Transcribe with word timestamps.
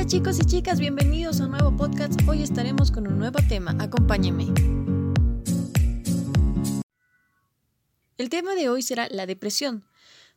Hola 0.00 0.08
chicos 0.08 0.38
y 0.40 0.46
chicas, 0.46 0.80
bienvenidos 0.80 1.42
a 1.42 1.44
un 1.44 1.50
nuevo 1.50 1.76
podcast. 1.76 2.18
Hoy 2.26 2.42
estaremos 2.42 2.90
con 2.90 3.06
un 3.06 3.18
nuevo 3.18 3.38
tema. 3.50 3.76
Acompáñenme. 3.78 4.46
El 8.16 8.30
tema 8.30 8.54
de 8.54 8.70
hoy 8.70 8.80
será 8.80 9.10
la 9.10 9.26
depresión. 9.26 9.84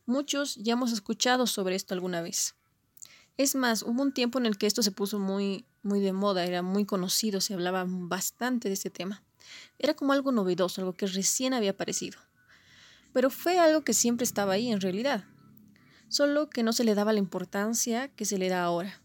Muchos 0.04 0.56
ya 0.56 0.74
hemos 0.74 0.92
escuchado 0.92 1.46
sobre 1.46 1.76
esto 1.76 1.94
alguna 1.94 2.20
vez. 2.20 2.56
Es 3.38 3.54
más, 3.54 3.82
hubo 3.82 4.02
un 4.02 4.12
tiempo 4.12 4.38
en 4.38 4.44
el 4.44 4.58
que 4.58 4.66
esto 4.66 4.82
se 4.82 4.92
puso 4.92 5.18
muy, 5.18 5.64
muy 5.82 6.00
de 6.00 6.12
moda, 6.12 6.44
era 6.44 6.60
muy 6.60 6.84
conocido, 6.84 7.40
se 7.40 7.54
hablaba 7.54 7.86
bastante 7.88 8.68
de 8.68 8.74
este 8.74 8.90
tema. 8.90 9.22
Era 9.78 9.94
como 9.94 10.12
algo 10.12 10.30
novedoso, 10.30 10.82
algo 10.82 10.92
que 10.92 11.06
recién 11.06 11.54
había 11.54 11.70
aparecido. 11.70 12.18
Pero 13.14 13.30
fue 13.30 13.58
algo 13.58 13.80
que 13.80 13.94
siempre 13.94 14.24
estaba 14.24 14.52
ahí 14.52 14.70
en 14.70 14.82
realidad, 14.82 15.24
solo 16.08 16.50
que 16.50 16.62
no 16.62 16.74
se 16.74 16.84
le 16.84 16.94
daba 16.94 17.14
la 17.14 17.18
importancia 17.18 18.08
que 18.08 18.26
se 18.26 18.36
le 18.36 18.50
da 18.50 18.62
ahora. 18.62 19.00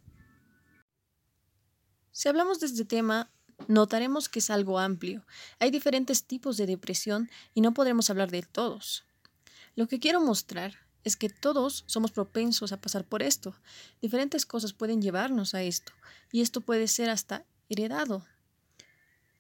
Si 2.20 2.28
hablamos 2.28 2.60
de 2.60 2.66
este 2.66 2.84
tema, 2.84 3.32
notaremos 3.70 4.28
que 4.28 4.40
es 4.40 4.50
algo 4.50 4.78
amplio. 4.78 5.26
Hay 5.58 5.72
diferentes 5.72 6.26
tipos 6.26 6.58
de 6.58 6.66
depresión 6.66 7.30
y 7.54 7.62
no 7.62 7.74
podremos 7.74 8.10
hablar 8.10 8.30
de 8.30 8.42
todos. 8.42 9.06
Lo 9.78 9.88
que 9.88 10.02
quiero 10.02 10.20
mostrar 10.20 10.74
es 11.06 11.16
que 11.16 11.30
todos 11.30 11.86
somos 11.88 12.12
propensos 12.12 12.74
a 12.74 12.82
pasar 12.82 13.06
por 13.06 13.24
esto. 13.24 13.56
Diferentes 14.02 14.46
cosas 14.46 14.74
pueden 14.74 15.02
llevarnos 15.02 15.56
a 15.56 15.62
esto 15.62 15.94
y 16.30 16.42
esto 16.42 16.60
puede 16.60 16.90
ser 16.90 17.10
hasta 17.10 17.46
heredado. 17.70 18.26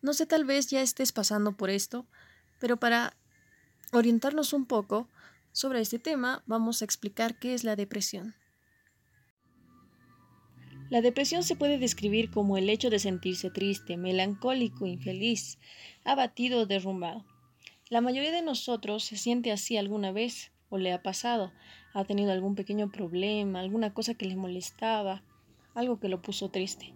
No 0.01 0.13
sé, 0.13 0.25
tal 0.25 0.45
vez 0.45 0.67
ya 0.67 0.81
estés 0.81 1.11
pasando 1.11 1.57
por 1.57 1.69
esto, 1.69 2.07
pero 2.61 2.77
para 2.77 3.13
orientarnos 3.91 4.53
un 4.53 4.65
poco 4.65 5.09
sobre 5.51 5.81
este 5.81 5.99
tema 5.99 6.43
vamos 6.45 6.81
a 6.81 6.85
explicar 6.85 7.39
qué 7.39 7.53
es 7.53 7.65
la 7.65 7.75
depresión. 7.75 8.35
La 10.89 11.01
depresión 11.01 11.43
se 11.43 11.55
puede 11.55 11.77
describir 11.77 12.31
como 12.31 12.57
el 12.57 12.67
hecho 12.67 12.89
de 12.89 12.97
sentirse 12.97 13.51
triste, 13.51 13.95
melancólico, 13.95 14.87
infeliz, 14.87 15.59
abatido 16.03 16.61
o 16.61 16.65
derrumbado. 16.65 17.25
La 17.89 18.01
mayoría 18.01 18.31
de 18.31 18.41
nosotros 18.41 19.03
se 19.03 19.15
siente 19.15 19.51
así 19.51 19.77
alguna 19.77 20.11
vez 20.11 20.51
o 20.69 20.79
le 20.79 20.91
ha 20.91 21.03
pasado, 21.03 21.51
ha 21.93 22.05
tenido 22.05 22.31
algún 22.31 22.55
pequeño 22.55 22.91
problema, 22.91 23.59
alguna 23.59 23.93
cosa 23.93 24.15
que 24.15 24.25
le 24.25 24.35
molestaba, 24.35 25.21
algo 25.75 25.99
que 25.99 26.09
lo 26.09 26.23
puso 26.23 26.49
triste, 26.49 26.95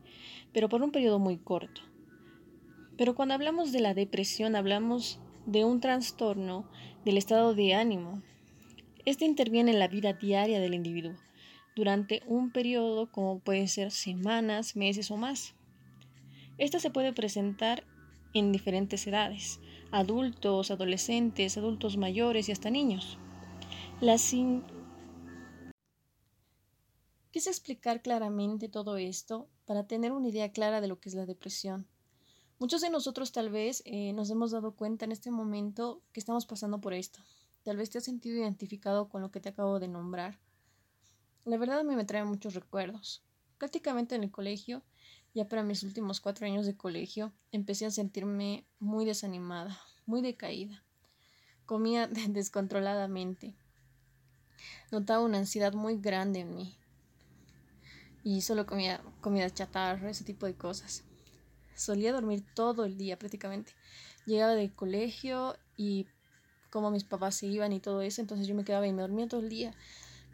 pero 0.53 0.69
por 0.69 0.81
un 0.81 0.91
periodo 0.91 1.19
muy 1.19 1.37
corto. 1.37 1.81
Pero 2.97 3.13
cuando 3.13 3.35
hablamos 3.35 3.71
de 3.71 3.81
la 3.81 3.93
depresión 3.93 4.55
hablamos 4.55 5.19
de 5.45 5.65
un 5.65 5.81
trastorno 5.81 6.67
del 7.05 7.17
estado 7.17 7.53
de 7.53 7.75
ánimo. 7.75 8.23
Este 9.05 9.25
interviene 9.25 9.71
en 9.71 9.79
la 9.79 9.87
vida 9.87 10.13
diaria 10.13 10.59
del 10.59 10.73
individuo 10.73 11.13
durante 11.75 12.21
un 12.27 12.51
periodo 12.51 13.11
como 13.11 13.39
pueden 13.39 13.67
ser 13.67 13.91
semanas, 13.91 14.75
meses 14.75 15.11
o 15.11 15.17
más. 15.17 15.55
Esta 16.57 16.79
se 16.79 16.91
puede 16.91 17.13
presentar 17.13 17.83
en 18.33 18.51
diferentes 18.51 19.05
edades, 19.07 19.59
adultos, 19.91 20.71
adolescentes, 20.71 21.57
adultos 21.57 21.97
mayores 21.97 22.49
y 22.49 22.51
hasta 22.51 22.69
niños. 22.69 23.17
La 24.01 24.17
Quise 27.31 27.49
explicar 27.49 28.01
claramente 28.03 28.69
todo 28.69 28.97
esto 28.97 29.47
para 29.65 29.87
tener 29.87 30.11
una 30.11 30.27
idea 30.27 30.51
clara 30.51 30.81
de 30.81 30.87
lo 30.87 30.99
que 30.99 31.09
es 31.09 31.15
la 31.15 31.25
depresión. 31.25 31.87
Muchos 32.59 32.81
de 32.81 32.89
nosotros 32.89 33.31
tal 33.31 33.49
vez 33.49 33.81
eh, 33.85 34.13
nos 34.13 34.29
hemos 34.29 34.51
dado 34.51 34.75
cuenta 34.75 35.05
en 35.05 35.11
este 35.11 35.31
momento 35.31 36.03
que 36.11 36.19
estamos 36.19 36.45
pasando 36.45 36.79
por 36.79 36.93
esto. 36.93 37.19
Tal 37.63 37.77
vez 37.77 37.89
te 37.89 37.97
has 37.97 38.03
sentido 38.03 38.37
identificado 38.37 39.09
con 39.09 39.21
lo 39.21 39.31
que 39.31 39.39
te 39.39 39.49
acabo 39.49 39.79
de 39.79 39.87
nombrar. 39.87 40.39
La 41.45 41.57
verdad 41.57 41.79
a 41.79 41.83
mí 41.83 41.95
me 41.95 42.05
trae 42.05 42.23
muchos 42.23 42.53
recuerdos. 42.53 43.21
Prácticamente 43.57 44.15
en 44.15 44.23
el 44.23 44.31
colegio, 44.31 44.81
ya 45.33 45.47
para 45.49 45.61
mis 45.61 45.83
últimos 45.83 46.21
cuatro 46.21 46.45
años 46.45 46.65
de 46.65 46.77
colegio, 46.77 47.33
empecé 47.51 47.85
a 47.85 47.91
sentirme 47.91 48.65
muy 48.79 49.03
desanimada, 49.03 49.77
muy 50.05 50.21
decaída. 50.21 50.85
Comía 51.65 52.07
descontroladamente. 52.29 53.55
Notaba 54.89 55.23
una 55.23 55.39
ansiedad 55.39 55.73
muy 55.73 55.97
grande 55.97 56.39
en 56.39 56.55
mí. 56.55 56.77
Y 58.23 58.41
solo 58.41 58.65
comía 58.65 59.01
comida 59.19 59.49
chatarra, 59.49 60.09
ese 60.09 60.23
tipo 60.23 60.45
de 60.45 60.55
cosas. 60.55 61.03
Solía 61.75 62.13
dormir 62.13 62.45
todo 62.55 62.85
el 62.85 62.95
día 62.95 63.19
prácticamente. 63.19 63.73
Llegaba 64.25 64.53
del 64.53 64.73
colegio 64.73 65.57
y 65.75 66.07
como 66.69 66.89
mis 66.89 67.03
papás 67.03 67.35
se 67.35 67.47
iban 67.47 67.73
y 67.73 67.81
todo 67.81 68.01
eso, 68.01 68.21
entonces 68.21 68.47
yo 68.47 68.55
me 68.55 68.63
quedaba 68.63 68.87
y 68.87 68.93
me 68.93 69.01
dormía 69.01 69.27
todo 69.27 69.41
el 69.41 69.49
día 69.49 69.75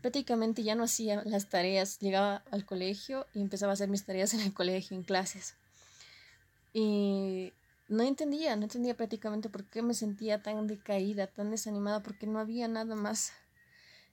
prácticamente 0.01 0.63
ya 0.63 0.75
no 0.75 0.83
hacía 0.83 1.23
las 1.25 1.49
tareas, 1.49 1.99
llegaba 1.99 2.43
al 2.51 2.65
colegio 2.65 3.25
y 3.33 3.41
empezaba 3.41 3.71
a 3.71 3.73
hacer 3.73 3.89
mis 3.89 4.05
tareas 4.05 4.33
en 4.33 4.41
el 4.41 4.53
colegio, 4.53 4.95
en 4.95 5.03
clases. 5.03 5.55
Y 6.73 7.53
no 7.87 8.03
entendía, 8.03 8.55
no 8.55 8.63
entendía 8.63 8.95
prácticamente 8.95 9.49
por 9.49 9.65
qué 9.65 9.81
me 9.81 9.93
sentía 9.93 10.41
tan 10.41 10.67
decaída, 10.67 11.27
tan 11.27 11.51
desanimada, 11.51 12.03
porque 12.03 12.27
no 12.27 12.39
había 12.39 12.67
nada 12.67 12.95
más 12.95 13.33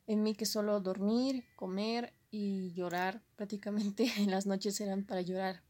en 0.06 0.22
mí 0.22 0.34
que 0.34 0.46
solo 0.46 0.80
dormir, 0.80 1.44
comer 1.56 2.12
y 2.30 2.72
llorar. 2.72 3.20
Prácticamente 3.36 4.10
en 4.18 4.30
las 4.30 4.46
noches 4.46 4.80
eran 4.80 5.04
para 5.04 5.20
llorar. 5.20 5.62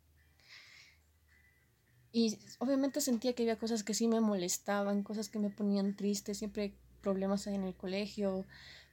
Y 2.13 2.39
obviamente 2.61 3.01
sentía 3.01 3.35
que 3.35 3.43
había 3.43 3.59
cosas 3.59 3.83
que 3.83 3.93
sí 3.93 4.09
me 4.09 4.21
molestaban, 4.21 5.03
cosas 5.03 5.29
que 5.29 5.39
me 5.39 5.51
ponían 5.51 5.97
triste, 5.97 6.35
siempre 6.35 6.73
problemas 7.03 7.47
en 7.47 7.63
el 7.63 7.75
colegio, 7.75 8.47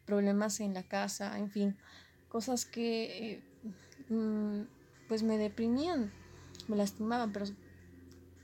problemas 0.06 0.60
en 0.60 0.74
la 0.74 0.84
casa, 0.84 1.38
en 1.38 1.50
fin, 1.50 1.78
cosas 2.30 2.66
que 2.66 3.34
eh, 3.34 3.44
mm, 4.10 4.64
pues 5.08 5.24
me 5.24 5.38
deprimían, 5.38 6.12
me 6.68 6.76
lastimaban, 6.76 7.32
pero 7.32 7.46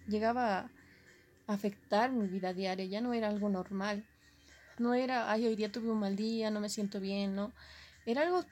llegaba 0.07 0.59
a 0.59 1.53
afectar 1.53 2.11
mi 2.11 2.27
vida 2.27 2.53
diaria, 2.53 2.85
ya 2.85 3.01
no 3.01 3.13
era 3.13 3.29
algo 3.29 3.49
normal, 3.49 4.05
no 4.77 4.93
era, 4.93 5.31
ay, 5.31 5.45
hoy 5.45 5.55
día 5.55 5.71
tuve 5.71 5.91
un 5.91 5.99
mal 5.99 6.15
día, 6.15 6.51
no 6.51 6.59
me 6.59 6.69
siento 6.69 6.99
bien, 6.99 7.35
no, 7.35 7.51
era 8.05 8.21
algo 8.21 8.45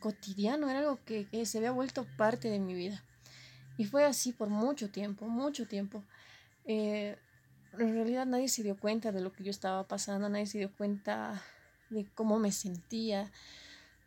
cotidiano, 0.00 0.68
era 0.68 0.80
algo 0.80 0.98
que, 1.04 1.26
se 1.46 1.58
había 1.58 1.70
vuelto 1.70 2.06
parte 2.16 2.50
de 2.50 2.60
mi 2.60 2.74
vida. 2.74 3.02
Y 3.78 3.86
fue 3.86 4.04
así 4.04 4.32
por 4.32 4.50
mucho 4.50 4.90
tiempo, 4.90 5.26
mucho 5.26 5.66
tiempo. 5.66 6.04
Eh, 6.66 7.16
en 7.78 7.94
realidad 7.94 8.26
nadie 8.26 8.48
se 8.48 8.62
dio 8.62 8.76
cuenta 8.76 9.10
de 9.12 9.20
lo 9.20 9.32
que 9.32 9.42
yo 9.42 9.50
estaba 9.50 9.88
pasando, 9.88 10.28
nadie 10.28 10.46
se 10.46 10.58
dio 10.58 10.70
cuenta 10.76 11.42
de 11.94 12.06
cómo 12.14 12.38
me 12.38 12.52
sentía, 12.52 13.32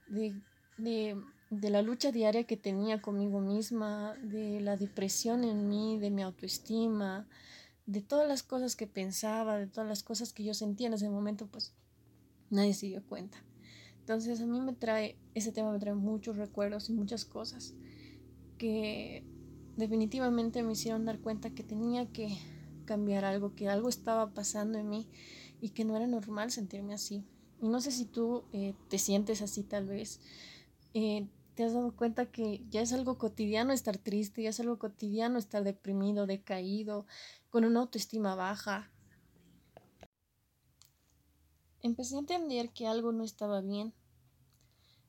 de, 0.08 0.36
de, 0.78 1.70
la 1.70 1.81
lucha 1.81 2.12
diaria 2.12 2.44
que 2.44 2.58
tenía 2.58 3.02
conmigo 3.02 3.42
misma, 3.42 4.16
de 4.22 4.62
la 4.62 4.78
depresión 4.78 5.44
en 5.44 5.68
mí, 5.70 5.97
de 5.97 6.12
mi 6.12 6.22
autoestima, 6.22 7.28
de 7.86 8.02
todas 8.02 8.28
las 8.28 8.44
cosas 8.44 8.76
que 8.76 8.86
pensaba, 8.86 9.58
de 9.58 9.68
todas 9.68 9.88
las 9.88 10.03
cosas 10.03 10.34
que 10.34 10.44
yo 10.44 10.53
sentía 10.53 10.88
en 10.88 10.94
ese 10.94 11.09
momento, 11.09 11.47
pues 11.47 11.74
nadie 12.50 12.74
se 12.74 12.88
dio 12.88 13.03
cuenta. 13.06 13.38
Entonces 14.00 14.40
a 14.40 14.46
mí 14.46 14.62
me 14.62 14.74
trae, 14.74 15.18
ese 15.34 15.52
tema 15.52 15.72
me 15.72 15.80
trae 15.80 15.96
muchos 15.96 16.38
recuerdos 16.38 16.90
y 16.90 16.94
muchas 16.94 17.26
cosas 17.26 17.74
que 18.58 19.24
definitivamente 19.76 20.64
me 20.64 20.74
hicieron 20.74 21.06
dar 21.06 21.20
cuenta 21.20 21.52
que 21.52 21.64
tenía 21.64 22.08
que 22.12 22.38
cambiar 22.86 23.26
algo, 23.26 23.53
que 23.53 23.70
algo 23.70 23.90
estaba 23.90 24.34
pasando 24.34 24.80
en 24.80 24.90
mí 24.90 25.08
y 25.62 25.70
que 25.70 25.86
no 25.86 25.96
era 25.96 26.08
normal 26.08 26.52
sentirme 26.52 26.94
así. 26.94 27.26
Y 27.62 27.68
no 27.68 27.81
sé 27.81 27.91
si 27.91 28.06
tú 28.06 28.44
eh, 28.53 28.75
te 28.90 29.00
sientes 29.00 29.41
así 29.41 29.63
tal 29.63 29.88
vez. 29.88 30.19
Eh, 30.94 31.28
te 31.56 31.63
has 31.63 31.73
dado 31.73 31.95
cuenta 31.95 32.28
que 32.28 32.63
ya 32.69 32.81
es 32.81 32.94
algo 32.94 33.18
cotidiano 33.18 33.73
estar 33.73 33.97
triste, 33.97 34.44
ya 34.44 34.50
es 34.50 34.59
algo 34.59 34.78
cotidiano 34.78 35.40
estar 35.40 35.63
deprimido, 35.63 36.28
decaído, 36.28 37.07
con 37.50 37.66
una 37.66 37.79
autoestima 37.79 38.35
baja. 38.35 38.91
Empecé 41.81 42.16
a 42.16 42.19
entender 42.19 42.69
que 42.69 42.85
algo 42.85 43.12
no 43.12 43.23
estaba 43.23 43.62
bien. 43.62 43.94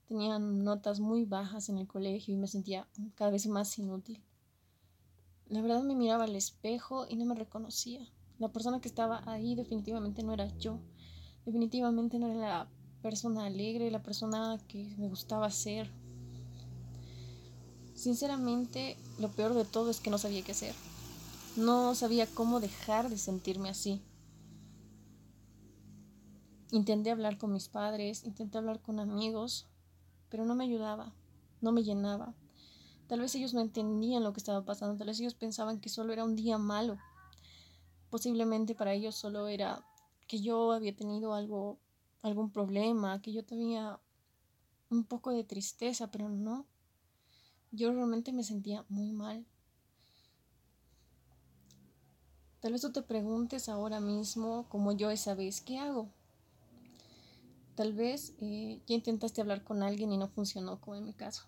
Tenía 0.06 0.38
notas 0.38 1.00
muy 1.00 1.26
bajas 1.26 1.69
en 1.69 1.76
el 1.76 1.87
colegio 1.87 2.34
y 2.34 2.38
me 2.38 2.46
sentía 2.46 2.88
cada 3.14 3.31
vez 3.31 3.46
más 3.46 3.78
inútil. 3.78 4.23
La 5.49 5.61
verdad 5.61 5.82
me 5.82 5.94
miraba 5.94 6.25
al 6.25 6.34
espejo 6.34 7.06
y 7.08 7.17
no 7.17 7.26
me 7.26 7.34
reconocía. 7.34 8.08
La 8.38 8.49
persona 8.49 8.81
que 8.81 8.88
estaba 8.88 9.23
ahí 9.26 9.55
definitivamente 9.55 10.23
no 10.23 10.32
era 10.32 10.46
yo. 10.56 10.81
Definitivamente 11.49 12.19
no 12.19 12.27
era 12.27 12.39
la 12.39 12.69
persona 13.00 13.47
alegre, 13.47 13.91
la 13.91 14.03
persona 14.03 14.59
que 14.69 14.85
me 14.99 15.09
gustaba 15.09 15.50
ser. 15.50 15.91
Sinceramente, 17.95 18.99
lo 19.19 19.31
peor 19.31 19.55
de 19.55 19.65
todo 19.65 19.89
es 19.89 19.99
que 19.99 20.11
no 20.11 20.19
sabía 20.19 20.43
qué 20.43 20.53
hacer. 20.53 20.75
No 21.56 21.95
sabía 21.95 22.27
cómo 22.27 22.61
dejar 22.61 23.09
de 23.09 23.17
sentirme 23.17 23.71
así. 23.71 24.03
Intenté 26.71 27.12
hablar 27.12 27.39
con 27.39 27.55
mis 27.55 27.69
padres, 27.69 28.25
intenté 28.25 28.59
hablar 28.59 28.83
con 28.83 29.00
amigos, 29.00 29.69
pero 30.29 30.45
no 30.45 30.55
me 30.55 30.65
ayudaba, 30.65 31.15
no 31.62 31.73
me 31.73 31.83
llenaba. 31.83 32.35
Tal 33.06 33.21
vez 33.21 33.35
ellos 33.37 33.55
no 33.55 33.62
entendían 33.62 34.23
lo 34.23 34.35
que 34.35 34.41
estaba 34.41 34.67
pasando, 34.67 34.99
tal 34.99 35.06
vez 35.06 35.19
ellos 35.19 35.35
pensaban 35.35 35.81
que 35.81 35.89
solo 35.89 36.12
era 36.12 36.25
un 36.25 36.37
día 36.37 36.59
malo. 36.59 36.99
Posiblemente 38.11 38.75
para 38.75 38.93
ellos 38.93 39.15
solo 39.15 39.49
era 39.49 39.88
que 40.28 40.40
yo 40.40 40.72
había 40.72 40.94
tenido 40.94 41.34
algo, 41.34 41.78
algún 42.22 42.52
problema, 42.52 43.20
que 43.22 43.32
yo 43.32 43.44
tenía 43.44 43.98
un 44.90 45.04
poco 45.04 45.32
de 45.32 45.42
tristeza, 45.42 46.10
pero 46.10 46.28
no. 46.28 46.66
yo 47.72 47.92
realmente 47.92 48.32
me 48.32 48.44
sentía 48.44 48.84
muy 48.88 49.10
mal. 49.10 49.44
Tal 52.60 52.72
vez 52.72 52.82
tú 52.82 52.92
te 52.92 53.02
preguntes 53.02 53.69
ahora 53.69 54.00
mismo, 54.00 54.66
como 54.69 54.92
yo 54.92 55.10
esa 55.10 55.34
vez, 55.34 55.60
¿qué 55.60 55.78
hago? 55.78 56.08
Tal 57.75 57.92
vez 57.92 58.34
eh, 58.40 58.82
ya 58.86 58.94
intentaste 58.96 59.40
hablar 59.40 59.62
con 59.62 59.82
alguien 59.82 60.12
y 60.12 60.19
no 60.19 60.28
funcionó, 60.28 60.80
como 60.80 60.96
en 60.96 61.04
mi 61.04 61.14
caso. 61.14 61.44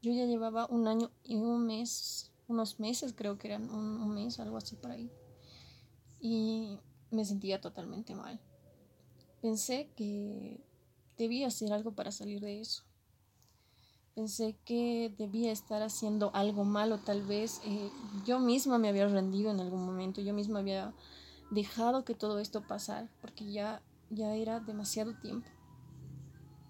Yo 0.00 0.12
ya 0.12 0.24
llevaba 0.24 0.66
un 0.66 0.86
año 0.86 1.10
y 1.24 1.36
un 1.36 1.66
mes, 1.66 2.30
unos 2.46 2.78
meses, 2.78 3.12
creo 3.12 3.38
que 3.38 3.48
eran 3.48 3.68
un, 3.70 4.00
un 4.00 4.14
mes, 4.14 4.38
algo 4.38 4.56
así 4.56 4.76
por 4.76 4.92
ahí. 4.92 5.10
Y 6.22 6.78
me 7.10 7.26
sentía 7.26 7.60
totalmente 7.60 8.14
mal. 8.14 8.40
Pensé 9.42 9.90
que 9.96 10.64
debía 11.18 11.48
hacer 11.48 11.72
algo 11.72 11.92
para 11.92 12.12
salir 12.12 12.40
de 12.40 12.60
eso. 12.60 12.84
Pensé 14.14 14.56
que 14.64 15.14
debía 15.18 15.52
estar 15.52 15.82
haciendo 15.82 16.30
algo 16.34 16.64
malo, 16.64 16.98
tal 16.98 17.22
vez 17.22 17.60
eh, 17.64 17.90
yo 18.24 18.38
misma 18.38 18.78
me 18.78 18.88
había 18.88 19.08
rendido 19.08 19.50
en 19.50 19.60
algún 19.60 19.84
momento, 19.84 20.20
yo 20.20 20.32
misma 20.32 20.60
había 20.60 20.94
dejado 21.50 22.04
que 22.04 22.14
todo 22.14 22.38
esto 22.38 22.66
pasara, 22.66 23.10
porque 23.20 23.50
ya, 23.50 23.82
ya 24.10 24.34
era 24.36 24.60
demasiado 24.60 25.18
tiempo. 25.18 25.48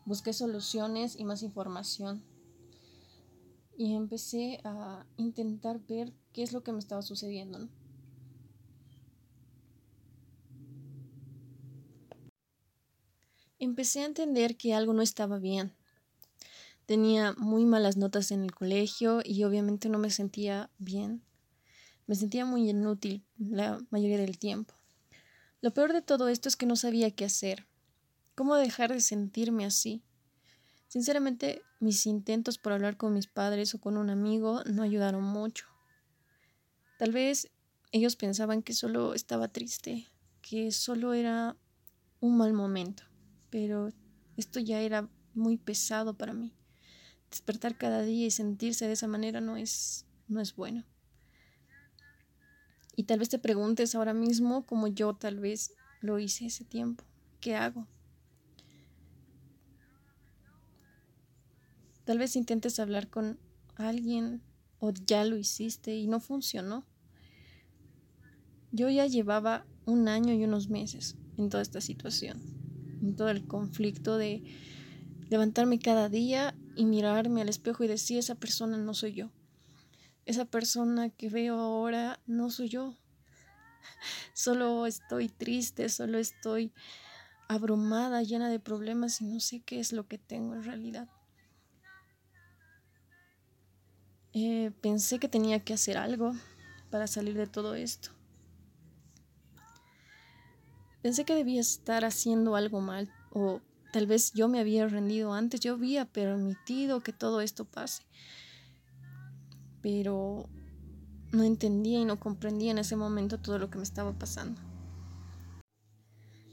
Busqué 0.06 0.32
soluciones 0.32 1.18
y 1.18 1.24
más 1.24 1.42
información 1.42 2.24
y 3.76 3.96
empecé 3.96 4.60
a 4.64 5.04
intentar 5.16 5.80
ver 5.86 6.12
qué 6.32 6.42
es 6.42 6.52
lo 6.52 6.62
que 6.62 6.72
me 6.72 6.78
estaba 6.78 7.02
sucediendo. 7.02 7.68
Empecé 13.62 14.00
a 14.00 14.06
entender 14.06 14.56
que 14.56 14.74
algo 14.74 14.92
no 14.92 15.02
estaba 15.02 15.38
bien. 15.38 15.72
Tenía 16.84 17.32
muy 17.34 17.64
malas 17.64 17.96
notas 17.96 18.32
en 18.32 18.42
el 18.42 18.50
colegio 18.50 19.20
y 19.24 19.44
obviamente 19.44 19.88
no 19.88 20.00
me 20.00 20.10
sentía 20.10 20.68
bien. 20.78 21.22
Me 22.08 22.16
sentía 22.16 22.44
muy 22.44 22.68
inútil 22.68 23.24
la 23.38 23.78
mayoría 23.90 24.18
del 24.18 24.36
tiempo. 24.36 24.74
Lo 25.60 25.72
peor 25.72 25.92
de 25.92 26.02
todo 26.02 26.26
esto 26.26 26.48
es 26.48 26.56
que 26.56 26.66
no 26.66 26.74
sabía 26.74 27.12
qué 27.12 27.24
hacer. 27.24 27.68
¿Cómo 28.34 28.56
dejar 28.56 28.92
de 28.92 29.00
sentirme 29.00 29.64
así? 29.64 30.02
Sinceramente, 30.88 31.62
mis 31.78 32.04
intentos 32.06 32.58
por 32.58 32.72
hablar 32.72 32.96
con 32.96 33.14
mis 33.14 33.28
padres 33.28 33.76
o 33.76 33.80
con 33.80 33.96
un 33.96 34.10
amigo 34.10 34.64
no 34.64 34.82
ayudaron 34.82 35.22
mucho. 35.22 35.66
Tal 36.98 37.12
vez 37.12 37.48
ellos 37.92 38.16
pensaban 38.16 38.64
que 38.64 38.74
solo 38.74 39.14
estaba 39.14 39.46
triste, 39.46 40.08
que 40.40 40.72
solo 40.72 41.14
era 41.14 41.56
un 42.18 42.36
mal 42.36 42.54
momento 42.54 43.04
pero 43.52 43.92
esto 44.38 44.58
ya 44.58 44.80
era 44.80 45.08
muy 45.34 45.58
pesado 45.58 46.16
para 46.16 46.32
mí. 46.32 46.54
Despertar 47.30 47.76
cada 47.76 48.02
día 48.02 48.26
y 48.26 48.30
sentirse 48.30 48.86
de 48.86 48.94
esa 48.94 49.06
manera 49.06 49.42
no 49.42 49.58
es, 49.58 50.06
no 50.26 50.40
es 50.40 50.56
bueno. 50.56 50.84
Y 52.96 53.04
tal 53.04 53.18
vez 53.18 53.28
te 53.28 53.38
preguntes 53.38 53.94
ahora 53.94 54.14
mismo, 54.14 54.64
como 54.64 54.88
yo 54.88 55.14
tal 55.14 55.38
vez 55.38 55.74
lo 56.00 56.18
hice 56.18 56.46
ese 56.46 56.64
tiempo, 56.64 57.04
¿qué 57.40 57.54
hago? 57.54 57.86
Tal 62.04 62.18
vez 62.18 62.36
intentes 62.36 62.80
hablar 62.80 63.08
con 63.08 63.38
alguien 63.76 64.42
o 64.78 64.92
ya 64.92 65.24
lo 65.24 65.36
hiciste 65.36 65.94
y 65.94 66.06
no 66.06 66.20
funcionó. 66.20 66.86
Yo 68.72 68.88
ya 68.88 69.06
llevaba 69.06 69.66
un 69.84 70.08
año 70.08 70.32
y 70.32 70.42
unos 70.44 70.70
meses 70.70 71.16
en 71.36 71.50
toda 71.50 71.62
esta 71.62 71.82
situación 71.82 72.61
todo 73.16 73.28
el 73.30 73.46
conflicto 73.46 74.16
de 74.16 74.42
levantarme 75.28 75.78
cada 75.78 76.08
día 76.08 76.54
y 76.76 76.84
mirarme 76.84 77.42
al 77.42 77.48
espejo 77.48 77.84
y 77.84 77.88
decir, 77.88 78.18
esa 78.18 78.34
persona 78.34 78.76
no 78.76 78.94
soy 78.94 79.14
yo. 79.14 79.30
Esa 80.24 80.44
persona 80.44 81.10
que 81.10 81.28
veo 81.28 81.58
ahora 81.58 82.20
no 82.26 82.50
soy 82.50 82.68
yo. 82.68 82.96
Solo 84.34 84.86
estoy 84.86 85.28
triste, 85.28 85.88
solo 85.88 86.18
estoy 86.18 86.72
abrumada, 87.48 88.22
llena 88.22 88.48
de 88.48 88.60
problemas 88.60 89.20
y 89.20 89.26
no 89.26 89.40
sé 89.40 89.60
qué 89.60 89.80
es 89.80 89.92
lo 89.92 90.06
que 90.06 90.18
tengo 90.18 90.54
en 90.54 90.64
realidad. 90.64 91.08
Eh, 94.32 94.70
pensé 94.80 95.18
que 95.18 95.28
tenía 95.28 95.60
que 95.60 95.74
hacer 95.74 95.98
algo 95.98 96.34
para 96.90 97.06
salir 97.06 97.36
de 97.36 97.46
todo 97.46 97.74
esto. 97.74 98.10
Pensé 101.02 101.24
que 101.24 101.34
debía 101.34 101.60
estar 101.60 102.04
haciendo 102.04 102.54
algo 102.54 102.80
mal 102.80 103.12
o 103.30 103.60
tal 103.92 104.06
vez 104.06 104.32
yo 104.32 104.48
me 104.48 104.60
había 104.60 104.86
rendido 104.86 105.32
antes, 105.32 105.60
yo 105.60 105.74
había 105.74 106.04
permitido 106.04 107.00
que 107.00 107.12
todo 107.12 107.40
esto 107.40 107.64
pase. 107.64 108.04
Pero 109.82 110.48
no 111.32 111.42
entendía 111.42 111.98
y 111.98 112.04
no 112.04 112.20
comprendía 112.20 112.70
en 112.70 112.78
ese 112.78 112.94
momento 112.94 113.40
todo 113.40 113.58
lo 113.58 113.68
que 113.68 113.78
me 113.78 113.84
estaba 113.84 114.16
pasando. 114.16 114.62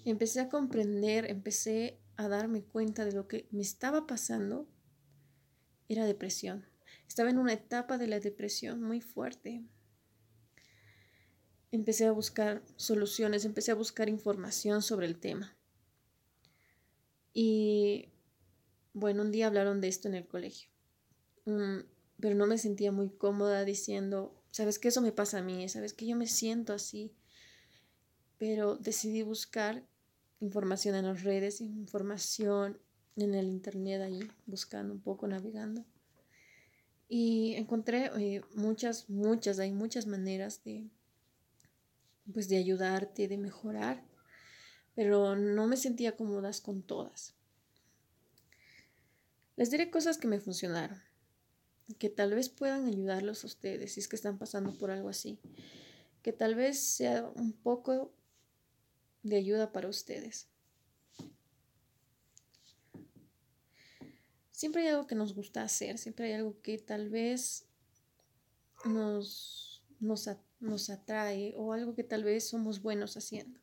Empecé 0.03 0.39
a 0.41 0.49
comprender, 0.49 1.29
empecé 1.29 1.99
a 2.17 2.27
darme 2.27 2.63
cuenta 2.63 3.05
de 3.05 3.11
lo 3.11 3.27
que 3.27 3.47
me 3.51 3.61
estaba 3.61 4.07
pasando. 4.07 4.67
Era 5.87 6.05
depresión. 6.05 6.65
Estaba 7.07 7.29
en 7.29 7.37
una 7.37 7.53
etapa 7.53 7.99
de 7.99 8.07
la 8.07 8.19
depresión 8.19 8.81
muy 8.81 9.01
fuerte 9.01 9.63
empecé 11.71 12.05
a 12.05 12.11
buscar 12.11 12.63
soluciones, 12.75 13.45
empecé 13.45 13.71
a 13.71 13.75
buscar 13.75 14.09
información 14.09 14.81
sobre 14.81 15.07
el 15.07 15.19
tema. 15.19 15.55
Y 17.33 18.09
bueno, 18.93 19.21
un 19.21 19.31
día 19.31 19.47
hablaron 19.47 19.81
de 19.81 19.87
esto 19.87 20.07
en 20.07 20.15
el 20.15 20.27
colegio, 20.27 20.69
mm, 21.45 21.79
pero 22.19 22.35
no 22.35 22.47
me 22.47 22.57
sentía 22.57 22.91
muy 22.91 23.09
cómoda 23.09 23.65
diciendo, 23.65 24.35
sabes 24.51 24.79
que 24.79 24.87
eso 24.87 25.01
me 25.01 25.11
pasa 25.11 25.39
a 25.39 25.43
mí, 25.43 25.69
sabes 25.69 25.93
que 25.93 26.07
yo 26.07 26.15
me 26.15 26.27
siento 26.27 26.73
así, 26.73 27.13
pero 28.37 28.75
decidí 28.77 29.21
buscar 29.21 29.85
información 30.39 30.95
en 30.95 31.05
las 31.05 31.23
redes, 31.23 31.61
información 31.61 32.79
en 33.15 33.35
el 33.35 33.47
internet 33.47 34.01
ahí, 34.01 34.31
buscando 34.45 34.93
un 34.93 35.01
poco, 35.01 35.27
navegando. 35.27 35.85
Y 37.07 37.53
encontré 37.55 38.11
eh, 38.17 38.41
muchas, 38.55 39.09
muchas, 39.09 39.59
hay 39.59 39.71
muchas 39.71 40.07
maneras 40.07 40.63
de, 40.63 40.89
pues 42.33 42.47
de 42.49 42.57
ayudarte, 42.57 43.27
de 43.27 43.37
mejorar, 43.37 44.03
pero 44.95 45.35
no 45.35 45.67
me 45.67 45.77
sentía 45.77 46.15
cómodas 46.15 46.61
con 46.61 46.81
todas. 46.81 47.35
Les 49.55 49.71
diré 49.71 49.91
cosas 49.91 50.17
que 50.17 50.27
me 50.27 50.39
funcionaron, 50.39 51.01
que 51.97 52.09
tal 52.09 52.33
vez 52.33 52.49
puedan 52.49 52.85
ayudarlos 52.85 53.43
a 53.43 53.47
ustedes 53.47 53.93
si 53.93 53.99
es 53.99 54.07
que 54.07 54.15
están 54.15 54.37
pasando 54.37 54.77
por 54.77 54.91
algo 54.91 55.09
así, 55.09 55.39
que 56.21 56.33
tal 56.33 56.55
vez 56.55 56.79
sea 56.79 57.29
un 57.35 57.53
poco 57.53 58.13
de 59.23 59.37
ayuda 59.37 59.71
para 59.71 59.89
ustedes. 59.89 60.47
Siempre 64.51 64.81
hay 64.81 64.89
algo 64.89 65.07
que 65.07 65.15
nos 65.15 65.33
gusta 65.33 65.63
hacer, 65.63 65.97
siempre 65.97 66.25
hay 66.25 66.33
algo 66.33 66.61
que 66.61 66.77
tal 66.77 67.09
vez 67.09 67.65
nos, 68.85 69.83
nos, 69.99 70.29
nos 70.59 70.89
atrae 70.89 71.53
o 71.57 71.73
algo 71.73 71.95
que 71.95 72.03
tal 72.03 72.23
vez 72.23 72.49
somos 72.49 72.81
buenos 72.81 73.15
haciendo. 73.17 73.59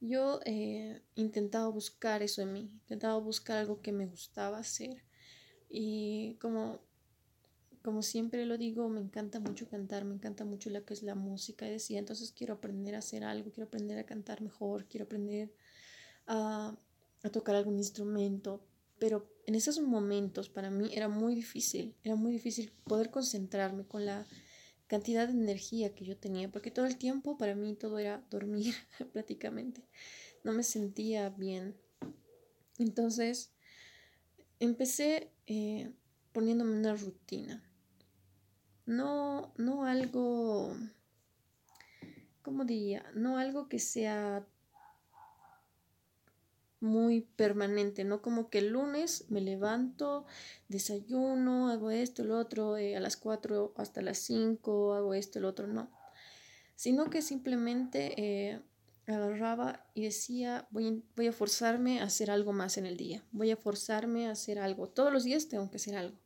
Yo 0.00 0.40
he 0.44 1.02
intentado 1.14 1.72
buscar 1.72 2.22
eso 2.22 2.42
en 2.42 2.52
mí, 2.52 2.70
he 2.72 2.82
intentado 2.82 3.20
buscar 3.22 3.58
algo 3.58 3.80
que 3.80 3.92
me 3.92 4.06
gustaba 4.06 4.58
hacer 4.58 5.02
y 5.68 6.36
como, 6.40 6.80
como 7.82 8.02
siempre 8.02 8.44
lo 8.44 8.58
digo, 8.58 8.88
me 8.88 9.00
encanta 9.00 9.40
mucho 9.40 9.68
cantar, 9.68 10.04
me 10.04 10.14
encanta 10.14 10.44
mucho 10.44 10.70
lo 10.70 10.84
que 10.84 10.94
es 10.94 11.02
la 11.02 11.14
música 11.14 11.66
y 11.66 11.70
decía, 11.70 11.98
entonces 11.98 12.32
quiero 12.32 12.54
aprender 12.54 12.94
a 12.94 12.98
hacer 12.98 13.24
algo, 13.24 13.50
quiero 13.50 13.68
aprender 13.68 13.98
a 13.98 14.04
cantar 14.04 14.42
mejor, 14.42 14.86
quiero 14.86 15.04
aprender 15.04 15.52
a, 16.26 16.76
a 17.22 17.30
tocar 17.30 17.56
algún 17.56 17.78
instrumento, 17.78 18.66
pero 18.98 19.26
en 19.46 19.54
esos 19.54 19.80
momentos 19.80 20.50
para 20.50 20.70
mí 20.70 20.90
era 20.92 21.08
muy 21.08 21.34
difícil, 21.34 21.94
era 22.04 22.16
muy 22.16 22.32
difícil 22.32 22.70
poder 22.84 23.10
concentrarme 23.10 23.86
con 23.86 24.04
la 24.04 24.26
cantidad 24.86 25.26
de 25.26 25.34
energía 25.34 25.94
que 25.94 26.04
yo 26.04 26.16
tenía, 26.16 26.50
porque 26.50 26.70
todo 26.70 26.86
el 26.86 26.96
tiempo 26.96 27.38
para 27.38 27.54
mí 27.54 27.74
todo 27.74 27.98
era 27.98 28.24
dormir 28.30 28.74
prácticamente. 29.12 29.82
No 30.44 30.52
me 30.52 30.62
sentía 30.62 31.30
bien. 31.30 31.76
Entonces, 32.78 33.52
empecé 34.60 35.32
eh, 35.46 35.92
poniéndome 36.32 36.78
una 36.78 36.94
rutina. 36.94 37.62
No, 38.84 39.52
no 39.56 39.84
algo, 39.84 40.76
¿cómo 42.42 42.64
diría? 42.64 43.04
No 43.14 43.38
algo 43.38 43.68
que 43.68 43.80
sea 43.80 44.46
muy 46.80 47.22
permanente, 47.22 48.04
no 48.04 48.22
como 48.22 48.50
que 48.50 48.58
el 48.58 48.68
lunes 48.68 49.26
me 49.28 49.40
levanto, 49.40 50.26
desayuno, 50.68 51.70
hago 51.70 51.90
esto, 51.90 52.24
lo 52.24 52.38
otro, 52.38 52.76
eh, 52.76 52.96
a 52.96 53.00
las 53.00 53.16
4 53.16 53.74
hasta 53.76 54.02
las 54.02 54.18
5 54.18 54.94
hago 54.94 55.14
esto, 55.14 55.40
lo 55.40 55.48
otro, 55.48 55.66
no, 55.66 55.90
sino 56.74 57.08
que 57.08 57.22
simplemente 57.22 58.14
eh, 58.16 58.60
agarraba 59.06 59.86
y 59.94 60.02
decía, 60.02 60.66
voy, 60.70 61.02
voy 61.16 61.28
a 61.28 61.32
forzarme 61.32 62.00
a 62.00 62.04
hacer 62.04 62.30
algo 62.30 62.52
más 62.52 62.76
en 62.76 62.86
el 62.86 62.96
día, 62.96 63.24
voy 63.32 63.50
a 63.50 63.56
forzarme 63.56 64.26
a 64.26 64.32
hacer 64.32 64.58
algo. 64.58 64.88
Todos 64.88 65.12
los 65.12 65.24
días 65.24 65.48
tengo 65.48 65.70
que 65.70 65.76
hacer 65.76 65.96
algo. 65.96 66.18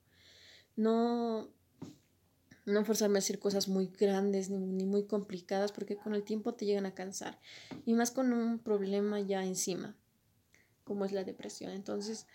No, 0.77 1.51
no 2.65 2.85
forzarme 2.85 3.19
a 3.19 3.21
hacer 3.21 3.39
cosas 3.39 3.69
muy 3.69 3.89
grandes 3.89 4.51
ni, 4.51 4.87
muy 4.87 5.05
complicadas 5.05 5.73
porque 5.73 5.97
con 5.97 6.15
el 6.15 6.23
tiempo 6.23 6.55
te 6.55 6.65
llegan 6.65 6.87
a 6.87 6.95
cansar. 6.95 7.39
Y 7.85 7.95
más 7.95 8.11
con 8.11 8.33
un 8.33 8.59
problema 8.59 9.21
ya 9.21 9.45
encima, 9.45 9.97
como 10.91 11.05
es 11.05 11.13
la 11.13 11.23
depresión. 11.23 11.71
Entonces 11.71 12.27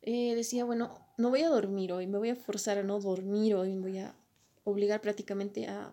eh, 0.00 0.34
decía, 0.34 0.64
bueno, 0.64 0.94
no 1.18 1.28
voy 1.28 1.42
a 1.42 1.50
dormir 1.50 1.92
hoy, 1.92 2.06
me 2.06 2.16
voy 2.16 2.30
a 2.30 2.36
forzar 2.36 2.78
a 2.78 2.82
no 2.82 2.98
dormir 2.98 3.54
hoy, 3.54 3.74
me 3.74 3.80
voy 3.82 3.98
a 3.98 4.16
obligar 4.64 5.02
prácticamente 5.02 5.66
a, 5.66 5.92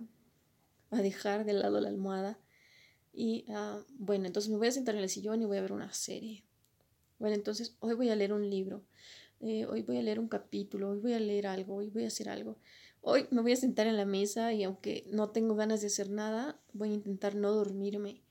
a 0.91 1.01
dejar 1.01 1.44
de 1.44 1.51
lado 1.51 1.82
la 1.82 1.89
almohada. 1.89 2.39
Y 3.12 3.44
uh, 3.50 3.84
bueno, 3.98 4.27
entonces 4.27 4.50
me 4.50 4.58
voy 4.58 4.68
a 4.68 4.72
sentar 4.72 4.96
en 4.96 5.01
el 5.01 5.10
sillón 5.10 5.41
y 5.41 5.46
voy 5.46 5.58
a 5.58 5.62
ver 5.62 5.74
una 5.74 5.91
serie. 5.91 6.46
Bueno, 7.18 7.36
entonces 7.36 7.75
hoy 7.82 7.96
voy 7.96 8.10
a 8.10 8.15
leer 8.15 8.32
un 8.32 8.50
libro, 8.50 8.86
eh, 9.41 9.65
hoy 9.65 9.82
voy 9.82 9.98
a 9.98 10.01
leer 10.01 10.22
un 10.22 10.29
capítulo, 10.29 10.91
hoy 10.91 11.00
voy 11.00 11.12
a 11.12 11.20
leer 11.20 11.48
algo, 11.48 11.75
hoy 11.75 11.89
voy 11.89 12.06
a 12.06 12.08
hacer 12.08 12.29
algo. 12.29 12.56
Hoy 13.01 13.27
me 13.29 13.41
voy 13.41 13.51
a 13.51 13.58
sentar 13.58 13.88
en 13.88 13.98
la 13.98 14.06
mesa 14.06 14.53
y 14.53 14.63
aunque 14.63 15.06
no 15.12 15.32
tengo 15.32 15.56
ganas 15.56 15.82
de 15.82 15.88
hacer 15.88 16.10
nada, 16.10 16.62
voy 16.72 16.91
a 16.91 16.94
intentar 16.94 17.36
no 17.36 17.51
dormirme. 17.51 18.24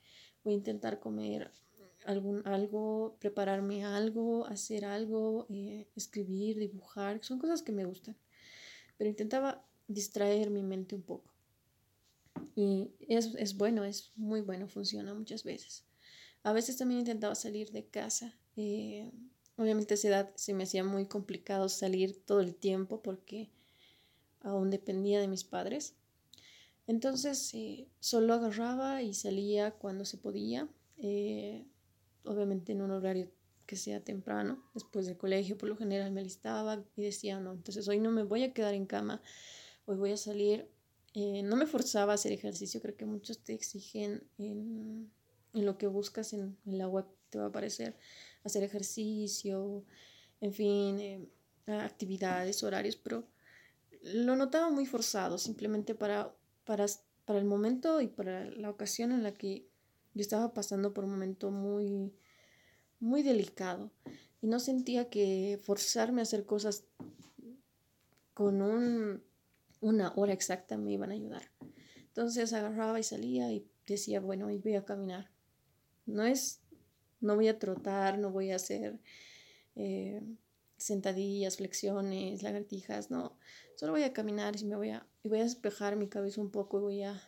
Voy 0.43 0.55
a 0.55 0.57
intentar 0.57 1.01
comer 1.01 1.51
algún, 2.09 2.47
algo, 2.47 3.17
prepararme 3.21 3.85
algo, 3.85 4.47
hacer 4.47 4.87
algo, 4.87 5.47
eh, 5.50 5.87
escribir, 5.95 6.59
dibujar. 6.59 7.23
Son 7.23 7.38
cosas 7.38 7.62
que 7.62 7.71
me 7.71 7.85
gustan. 7.85 8.17
Pero 8.97 9.11
intentaba 9.11 9.62
distraer 9.87 10.49
mi 10.50 10.62
mente 10.62 10.95
un 10.95 11.03
poco. 11.03 11.31
Y 12.57 12.91
es, 13.09 13.35
es 13.37 13.57
bueno, 13.57 13.85
es 13.85 14.12
muy 14.17 14.41
bueno, 14.41 14.69
funciona 14.69 15.12
muchas 15.12 15.45
veces. 15.45 15.85
A 16.43 16.53
veces 16.53 16.79
también 16.79 17.00
intentaba 17.00 17.35
salir 17.35 17.71
de 17.73 17.85
casa. 17.85 18.35
Eh, 18.57 19.11
obviamente 19.57 19.93
a 19.93 19.97
esa 19.97 20.09
edad 20.09 20.31
se 20.35 20.55
me 20.55 20.65
hacía 20.65 20.85
muy 20.85 21.05
complicado 21.07 21.69
salir 21.69 22.25
todo 22.25 22.41
el 22.41 22.55
tiempo 22.55 23.03
porque 23.03 23.50
aún 24.41 24.71
dependía 24.71 25.21
de 25.21 25.29
mis 25.29 25.45
padres. 25.45 25.95
Entonces 26.87 27.53
eh, 27.53 27.87
solo 28.00 28.33
agarraba 28.33 29.03
y 29.03 29.12
salía 29.12 29.73
cuando 29.73 30.07
se 30.07 30.17
podía, 30.17 30.69
eh, 30.97 31.67
obviamente 32.25 32.73
en 32.73 32.83
un 32.83 32.91
horario 32.91 33.31
que 33.67 33.77
sea 33.77 34.03
temprano, 34.03 34.65
después 34.75 35.07
del 35.07 35.19
colegio 35.19 35.59
por 35.59 35.69
lo 35.69 35.77
general 35.77 36.11
me 36.11 36.23
alistaba 36.23 36.83
y 36.97 37.03
decía, 37.03 37.39
no, 37.39 37.53
entonces 37.53 37.87
hoy 37.89 37.99
no 38.01 38.11
me 38.11 38.23
voy 38.23 38.43
a 38.43 38.53
quedar 38.55 38.75
en 38.75 38.87
cama, 38.87 39.23
hoy 39.85 39.97
voy 39.97 40.13
a 40.13 40.17
salir. 40.17 40.71
Eh, 41.15 41.43
no 41.43 41.57
me 41.57 41.67
forzaba 41.67 42.13
a 42.13 42.15
hacer 42.15 42.33
ejercicio, 42.33 42.81
creo 42.81 42.97
que 42.97 43.05
muchos 43.05 43.43
te 43.43 43.55
exigen 43.55 44.23
en, 44.39 45.11
en 45.55 45.67
lo 45.67 45.77
que 45.77 45.87
buscas 45.87 46.33
en, 46.33 46.57
en, 46.67 46.79
la 46.79 46.89
web, 46.89 47.07
te 47.31 47.39
va 47.39 47.45
a 47.45 47.49
aparecer 47.49 47.97
hacer 48.45 48.63
ejercicio, 48.63 49.85
en 50.41 50.53
fin, 50.53 51.31
actividades, 51.67 52.63
horarios, 52.63 52.97
pero 52.97 53.27
lo 54.03 54.37
notaba 54.37 54.71
muy 54.71 54.87
forzado, 54.87 55.39
simplemente 55.39 55.95
para, 55.95 56.35
para, 56.65 56.87
para 57.25 57.39
el 57.39 57.45
momento 57.45 58.01
y 58.01 58.09
para 58.09 58.45
la 58.47 58.71
ocasión 58.71 59.13
en 59.13 59.23
la 59.23 59.35
que 59.35 59.69
yo 60.15 60.23
estaba 60.23 60.55
pasando 60.55 60.93
por 60.95 61.05
un 61.05 61.11
momento 61.11 61.50
muy, 61.50 62.12
muy 63.00 63.23
delicado 63.23 63.91
y 64.41 64.47
no 64.47 64.61
sentía 64.61 65.11
que 65.11 65.61
forzarme 65.62 66.21
a 66.21 66.23
hacer 66.23 66.45
cosas 66.47 66.85
con 68.35 68.62
un, 68.62 69.23
una 69.81 70.12
hora 70.17 70.33
exacta 70.33 70.77
me 70.77 70.93
iban 70.93 71.11
a 71.11 71.15
ayudar. 71.15 71.50
Entonces 71.97 72.53
agarraba 72.53 72.99
y 72.99 73.03
salía 73.03 73.53
y 73.53 73.67
decía, 73.87 74.21
bueno, 74.21 74.47
hoy 74.47 74.59
voy 74.59 74.75
a 74.75 74.85
caminar. 74.85 75.31
No 76.07 76.25
es, 76.25 76.61
no 77.21 77.37
voy 77.37 77.49
a 77.49 77.59
trotar, 77.59 78.19
no 78.19 78.31
voy 78.31 78.50
a 78.50 78.57
hacer 78.57 79.00
eh, 79.77 80.23
sentadillas, 80.77 81.57
flexiones, 81.57 82.43
lagartijas, 82.43 83.11
no. 83.11 83.37
Solo 83.77 83.93
voy 83.93 84.03
a 84.03 84.12
caminar 84.12 84.55
y 84.61 84.65
me 84.65 84.77
voy 84.77 84.91
a, 84.91 85.07
y 85.23 85.29
voy 85.29 85.41
a 85.41 85.45
despejar 85.45 85.97
mi 85.97 86.09
cabeza 86.09 86.41
un 86.41 86.50
poco 86.50 86.79
y 86.79 86.83
voy 86.83 87.03
a, 87.03 87.23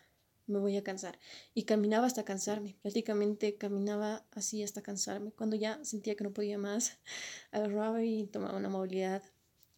me 0.50 0.58
voy 0.58 0.76
a 0.76 0.84
cansar. 0.84 1.18
Y 1.54 1.64
caminaba 1.64 2.06
hasta 2.06 2.24
cansarme, 2.24 2.76
prácticamente 2.82 3.56
caminaba 3.56 4.26
así 4.32 4.62
hasta 4.62 4.82
cansarme. 4.82 5.32
Cuando 5.32 5.56
ya 5.56 5.82
sentía 5.84 6.16
que 6.16 6.24
no 6.24 6.32
podía 6.32 6.58
más, 6.58 6.98
agarraba 7.52 8.04
y 8.04 8.26
tomaba 8.26 8.58
una 8.58 8.68
movilidad 8.68 9.22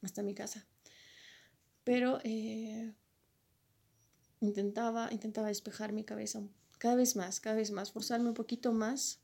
hasta 0.02 0.23
mi 0.23 0.35
casa. 0.35 0.67
Pero 1.85 2.21
eh, 2.25 2.93
intentaba, 4.41 5.09
intentaba 5.12 5.49
despejar 5.49 5.93
mi 5.93 6.05
cabeza 6.05 6.43
cada 6.83 6.97
vez 6.97 7.14
más, 7.14 7.38
cada 7.38 7.55
vez 7.55 7.71
más, 7.71 7.93
forzarme 7.93 8.29
un 8.29 8.35
poquito 8.35 8.73
más 8.73 9.21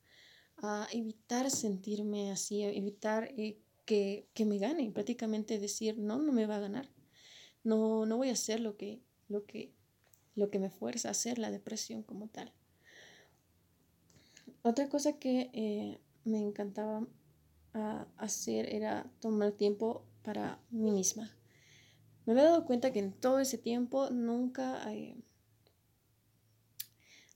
a 0.58 0.86
evitar 0.92 1.50
sentirme 1.50 2.30
así, 2.30 2.62
a 2.62 2.70
evitar 2.70 3.32
eh, 3.36 3.58
que, 3.84 4.28
que, 4.32 4.44
me 4.44 4.58
gane, 4.58 4.92
prácticamente 4.92 5.58
decir, 5.58 5.98
no, 5.98 6.20
no 6.20 6.30
me 6.32 6.46
va 6.46 6.56
a 6.56 6.60
ganar. 6.60 6.88
No, 7.64 8.06
no 8.06 8.16
voy 8.16 8.28
a 8.28 8.34
hacer 8.34 8.60
lo 8.60 8.76
que, 8.76 9.02
lo, 9.28 9.44
que, 9.44 9.74
lo 10.38 10.50
que 10.50 10.58
me 10.58 10.70
fuerza 10.70 11.08
a 11.08 11.10
hacer 11.10 11.38
la 11.38 11.50
depresión 11.50 12.02
como 12.02 12.28
tal. 12.28 12.52
Otra 14.62 14.88
cosa 14.88 15.18
que 15.18 15.50
eh, 15.52 16.00
me 16.24 16.38
encantaba 16.38 17.00
uh, 17.00 18.04
hacer 18.16 18.72
era 18.74 19.10
tomar 19.20 19.52
tiempo 19.52 20.04
para 20.22 20.60
mí 20.70 20.90
misma. 20.92 21.30
Me 22.24 22.32
había 22.32 22.44
dado 22.44 22.66
cuenta 22.66 22.92
que 22.92 23.00
en 23.00 23.12
todo 23.12 23.40
ese 23.40 23.58
tiempo 23.58 24.10
nunca 24.10 24.80
eh, 24.92 25.16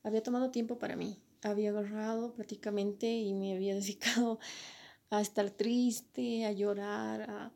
había 0.02 0.23
tomado 0.23 0.50
tiempo 0.50 0.78
para 0.78 0.97
mí. 0.97 1.23
Había 1.42 1.71
agarrado 1.71 2.35
prácticamente 2.35 3.11
y 3.11 3.35
me 3.35 3.54
había 3.54 3.75
dedicado 3.80 4.38
a 5.11 5.21
estar 5.21 5.50
triste, 5.50 6.47
a 6.47 6.52
llorar, 6.52 7.52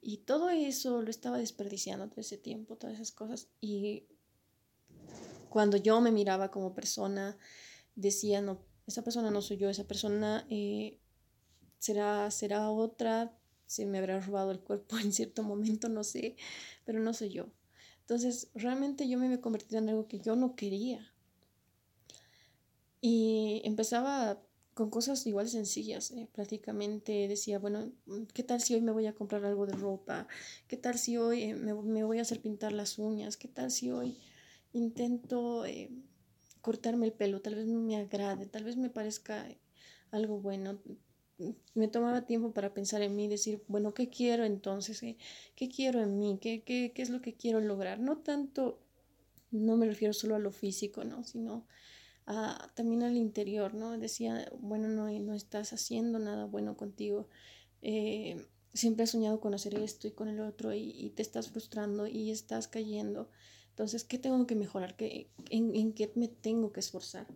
y 0.00 0.18
todo 0.18 0.50
eso 0.50 1.02
lo 1.02 1.10
estaba 1.10 1.38
desperdiciando 1.38 2.08
todo 2.08 2.20
ese 2.20 2.38
tiempo, 2.38 2.76
todas 2.76 2.94
esas 2.94 3.12
cosas. 3.12 3.48
Y 3.60 4.06
cuando 5.48 5.76
yo 5.76 6.00
me 6.00 6.12
miraba 6.12 6.50
como 6.50 6.74
persona, 6.74 7.36
decía, 7.94 8.40
no, 8.40 8.60
esa 8.86 9.02
persona 9.02 9.30
no 9.30 9.42
soy 9.42 9.58
yo, 9.58 9.68
esa 9.68 9.84
persona 9.84 10.46
eh, 10.50 10.98
será, 11.78 12.30
será 12.30 12.70
otra, 12.70 13.36
se 13.66 13.86
me 13.86 13.98
habrá 13.98 14.20
robado 14.20 14.50
el 14.50 14.60
cuerpo 14.60 14.98
en 14.98 15.12
cierto 15.12 15.42
momento, 15.42 15.88
no 15.88 16.04
sé, 16.04 16.36
pero 16.84 17.00
no 17.00 17.12
soy 17.14 17.30
yo. 17.30 17.48
Entonces, 18.00 18.50
realmente 18.54 19.08
yo 19.08 19.18
me 19.18 19.26
había 19.26 19.40
convertido 19.40 19.78
en 19.80 19.90
algo 19.90 20.08
que 20.08 20.18
yo 20.20 20.34
no 20.34 20.56
quería. 20.56 21.12
Y 23.00 23.60
empezaba 23.64 24.42
con 24.78 24.90
cosas 24.90 25.26
igual 25.26 25.48
sencillas. 25.48 26.12
Eh, 26.12 26.28
prácticamente 26.32 27.28
decía, 27.28 27.58
bueno, 27.58 27.90
¿qué 28.32 28.44
tal 28.44 28.60
si 28.62 28.74
hoy 28.74 28.80
me 28.80 28.92
voy 28.92 29.06
a 29.06 29.14
comprar 29.14 29.44
algo 29.44 29.66
de 29.66 29.74
ropa? 29.74 30.26
¿Qué 30.68 30.76
tal 30.76 30.98
si 30.98 31.18
hoy 31.18 31.42
eh, 31.42 31.54
me, 31.54 31.74
me, 31.74 32.04
voy 32.04 32.18
a 32.18 32.22
hacer 32.22 32.40
pintar 32.40 32.72
las 32.72 32.98
uñas? 32.98 33.36
¿Qué 33.36 33.48
tal 33.48 33.70
si 33.70 33.90
hoy 33.90 34.18
intento 34.72 35.64
eh, 35.66 35.90
cortarme 36.60 37.06
el 37.06 37.12
pelo? 37.12 37.40
Tal 37.40 37.54
vez 37.54 37.66
me 37.66 37.96
agrade, 37.96 38.46
tal 38.46 38.64
vez 38.64 38.76
me 38.76 38.90
parezca 38.90 39.46
algo 40.10 40.40
bueno. 40.40 40.80
Me 41.74 41.86
tomaba 41.88 42.26
tiempo 42.26 42.52
para 42.52 42.74
pensar 42.74 43.02
en 43.02 43.14
mí, 43.14 43.28
decir, 43.28 43.62
bueno, 43.68 43.94
¿qué 43.94 44.08
quiero 44.08 44.44
entonces? 44.44 45.00
¿Qué 45.54 45.68
quiero 45.68 46.02
en 46.02 46.18
mí? 46.18 46.38
¿Qué, 46.40 46.62
qué, 46.64 46.92
qué 46.94 47.02
es 47.02 47.10
lo 47.10 47.20
que 47.20 47.34
quiero 47.34 47.60
lograr? 47.60 48.00
No 48.00 48.18
tanto, 48.18 48.80
no 49.52 49.76
me 49.76 49.86
refiero 49.86 50.12
solo 50.12 50.34
a 50.34 50.40
lo 50.40 50.50
físico, 50.50 51.04
¿no? 51.04 51.22
Sino 51.22 51.66
también 52.74 53.02
al 53.02 53.16
interior, 53.16 53.74
¿no? 53.74 53.96
Decía, 53.96 54.50
bueno, 54.60 54.88
no, 54.88 55.10
no 55.10 55.34
estás 55.34 55.72
haciendo 55.72 56.18
nada 56.18 56.44
bueno 56.44 56.76
contigo. 56.76 57.28
Eh, 57.80 58.46
siempre 58.74 59.04
has 59.04 59.10
soñado 59.10 59.40
con 59.40 59.54
hacer 59.54 59.74
esto 59.74 60.06
y 60.08 60.10
con 60.10 60.28
el 60.28 60.40
otro 60.40 60.74
y, 60.74 61.10
te 61.16 61.22
estás 61.22 61.48
frustrando 61.48 62.06
y 62.06 62.30
estás 62.30 62.68
cayendo. 62.68 63.30
Entonces, 63.78 64.02
¿qué 64.02 64.18
tengo 64.18 64.44
que 64.44 64.56
mejorar? 64.56 64.96
¿Qué, 64.96 65.30
en, 65.50 65.92
qué 65.92 66.10
me 66.16 66.26
tengo 66.26 66.72
que 66.72 66.80
esforzar? 66.80 67.28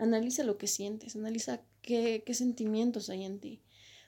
Analiza 0.00 0.42
lo 0.42 0.58
que 0.58 0.66
sientes, 0.66 1.14
analiza 1.14 1.60
qué, 1.82 2.24
qué 2.26 2.34
sentimientos 2.34 3.10
hay 3.10 3.22
en 3.22 3.38
ti. 3.38 3.62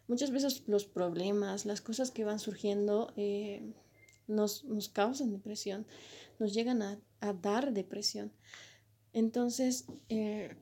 Muchas 0.09 0.33
veces 0.33 0.64
los 0.66 0.85
problemas, 0.85 1.64
las 1.64 1.81
cosas 1.81 2.11
que 2.11 2.25
van 2.25 2.40
surgiendo 2.40 3.12
eh, 3.16 3.73
nos, 4.26 4.64
nos, 4.64 4.88
causan 4.88 5.31
depresión, 5.31 5.87
nos 6.40 6.52
llegan 6.52 6.83
a, 6.83 6.99
a 7.21 7.33
dar 7.33 7.73
depresión. 7.73 8.33
Entonces, 9.12 9.85
eh, 10.09 10.57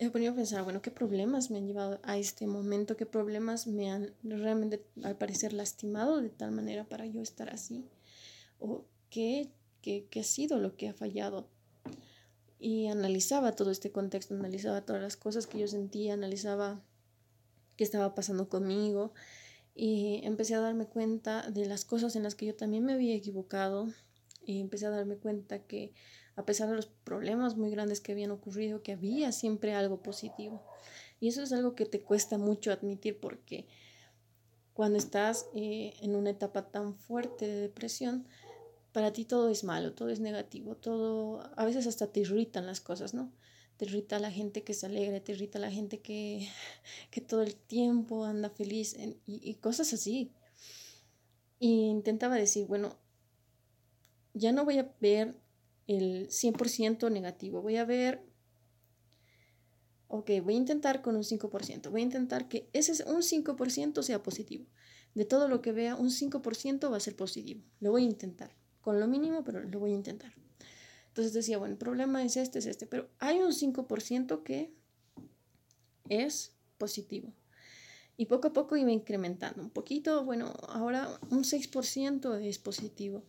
he 0.00 0.08
venido 0.08 0.32
a 0.32 0.34
pensar, 0.34 0.64
bueno, 0.64 0.82
¿qué 0.82 0.90
problemas 0.90 1.52
me 1.52 1.58
han 1.58 1.68
llevado 1.68 2.00
a 2.02 2.18
este 2.18 2.48
momento? 2.48 2.96
¿Qué 2.96 3.06
problemas 3.06 3.68
me 3.68 3.92
han 3.92 4.12
realmente, 4.24 4.84
al 5.04 5.16
parecer, 5.16 5.52
lastimado 5.52 6.20
de 6.20 6.30
tal 6.30 6.50
manera 6.50 6.82
para 6.82 7.06
yo 7.06 7.22
estar 7.22 7.48
así? 7.48 7.86
¿O 8.58 8.86
qué, 9.08 9.52
qué, 9.82 10.06
qué 10.10 10.20
ha 10.20 10.24
sido 10.24 10.58
lo 10.58 10.76
que 10.76 10.88
ha 10.88 10.94
fallado? 10.94 11.48
Y 12.58 12.86
analizaba 12.86 13.52
todo 13.52 13.70
este 13.70 13.90
contexto, 13.90 14.34
analizaba 14.34 14.86
todas 14.86 15.02
las 15.02 15.16
cosas 15.16 15.46
que 15.46 15.58
yo 15.58 15.68
sentía, 15.68 16.14
analizaba 16.14 16.82
qué 17.76 17.84
estaba 17.84 18.14
pasando 18.14 18.48
conmigo 18.48 19.12
y 19.74 20.20
empecé 20.24 20.54
a 20.54 20.60
darme 20.60 20.86
cuenta 20.86 21.50
de 21.50 21.66
las 21.66 21.84
cosas 21.84 22.16
en 22.16 22.22
las 22.22 22.34
que 22.34 22.46
yo 22.46 22.54
también 22.54 22.84
me 22.84 22.92
había 22.92 23.14
equivocado 23.14 23.88
y 24.44 24.60
empecé 24.60 24.86
a 24.86 24.90
darme 24.90 25.16
cuenta 25.16 25.60
que 25.60 25.92
a 26.36 26.44
pesar 26.44 26.68
de 26.68 26.76
los 26.76 26.86
problemas 26.86 27.56
muy 27.56 27.70
grandes 27.70 28.00
que 28.00 28.12
habían 28.12 28.30
ocurrido, 28.30 28.82
que 28.82 28.92
había 28.92 29.32
siempre 29.32 29.74
algo 29.74 30.02
positivo. 30.02 30.62
Y 31.20 31.28
eso 31.28 31.42
es 31.42 31.52
algo 31.52 31.74
que 31.74 31.86
te 31.86 32.00
cuesta 32.00 32.38
mucho 32.38 32.72
admitir 32.72 33.18
porque 33.20 33.66
cuando 34.72 34.98
estás 34.98 35.46
eh, 35.54 35.94
en 36.00 36.16
una 36.16 36.30
etapa 36.30 36.70
tan 36.70 36.94
fuerte 36.94 37.46
de 37.46 37.60
depresión, 37.60 38.26
para 38.92 39.12
ti 39.12 39.24
todo 39.24 39.48
es 39.48 39.64
malo, 39.64 39.94
todo 39.94 40.10
es 40.10 40.20
negativo, 40.20 40.76
todo, 40.76 41.50
a 41.56 41.64
veces 41.64 41.86
hasta 41.86 42.12
te 42.12 42.20
irritan 42.20 42.66
las 42.66 42.80
cosas, 42.80 43.14
¿no? 43.14 43.32
Te 43.78 43.86
irrita 43.86 44.18
la 44.18 44.30
gente 44.30 44.62
que 44.62 44.74
se 44.74 44.86
alegre, 44.86 45.20
te 45.20 45.32
irrita 45.32 45.58
la 45.58 45.70
gente 45.70 46.00
que, 46.00 46.48
que 47.10 47.20
todo 47.20 47.42
el 47.42 47.54
tiempo 47.54 48.24
anda 48.24 48.50
feliz 48.50 48.96
y, 48.98 49.16
y 49.26 49.54
cosas 49.54 49.92
así. 49.92 50.32
Y 51.58 51.88
intentaba 51.88 52.36
decir, 52.36 52.66
bueno, 52.66 52.96
ya 54.34 54.52
no 54.52 54.64
voy 54.64 54.78
a 54.78 54.94
ver 55.00 55.36
el 55.86 56.28
100% 56.28 57.10
negativo, 57.10 57.62
voy 57.62 57.76
a 57.76 57.84
ver, 57.84 58.22
ok, 60.08 60.30
voy 60.42 60.54
a 60.54 60.58
intentar 60.58 61.02
con 61.02 61.16
un 61.16 61.22
5%, 61.22 61.90
voy 61.90 62.00
a 62.02 62.04
intentar 62.04 62.48
que 62.48 62.68
ese 62.72 63.04
un 63.04 63.22
5% 63.22 64.02
sea 64.02 64.22
positivo. 64.22 64.66
De 65.14 65.26
todo 65.26 65.46
lo 65.46 65.60
que 65.60 65.72
vea, 65.72 65.94
un 65.94 66.10
5% 66.10 66.90
va 66.90 66.96
a 66.96 67.00
ser 67.00 67.16
positivo. 67.16 67.62
Lo 67.80 67.90
voy 67.90 68.02
a 68.02 68.06
intentar, 68.06 68.54
con 68.82 69.00
lo 69.00 69.06
mínimo, 69.06 69.42
pero 69.44 69.60
lo 69.60 69.78
voy 69.80 69.92
a 69.92 69.94
intentar. 69.94 70.32
Entonces 71.08 71.32
decía, 71.32 71.58
bueno, 71.58 71.72
el 71.72 71.78
problema 71.78 72.22
es 72.22 72.36
este, 72.36 72.58
es 72.58 72.66
este, 72.66 72.86
pero 72.86 73.08
hay 73.18 73.38
un 73.40 73.52
5% 73.52 74.42
que 74.42 74.72
es 76.08 76.52
positivo. 76.78 77.32
Y 78.16 78.26
poco 78.26 78.48
a 78.48 78.52
poco 78.52 78.76
iba 78.76 78.90
incrementando 78.90 79.62
un 79.62 79.70
poquito, 79.70 80.24
bueno, 80.24 80.52
ahora 80.68 81.18
un 81.30 81.44
6% 81.44 82.40
es 82.40 82.58
positivo 82.58 83.24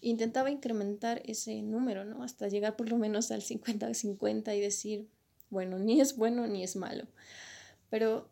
intentaba 0.00 0.50
incrementar 0.50 1.22
ese 1.24 1.62
número, 1.62 2.04
¿no? 2.04 2.22
Hasta 2.22 2.48
llegar 2.48 2.76
por 2.76 2.88
lo 2.88 2.98
menos 2.98 3.30
al 3.30 3.42
50-50 3.42 4.56
y 4.56 4.60
decir, 4.60 5.08
bueno, 5.50 5.78
ni 5.78 6.00
es 6.00 6.16
bueno 6.16 6.46
ni 6.46 6.62
es 6.62 6.76
malo. 6.76 7.06
Pero 7.90 8.28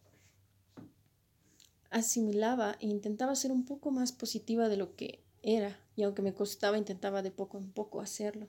asimilaba 1.90 2.76
e 2.80 2.86
intentaba 2.86 3.34
ser 3.34 3.52
un 3.52 3.64
poco 3.64 3.90
más 3.90 4.12
positiva 4.12 4.68
de 4.68 4.76
lo 4.76 4.94
que 4.96 5.20
era, 5.42 5.78
y 5.96 6.02
aunque 6.02 6.22
me 6.22 6.34
costaba, 6.34 6.78
intentaba 6.78 7.22
de 7.22 7.30
poco 7.30 7.58
en 7.58 7.70
poco 7.70 8.00
hacerlo. 8.00 8.48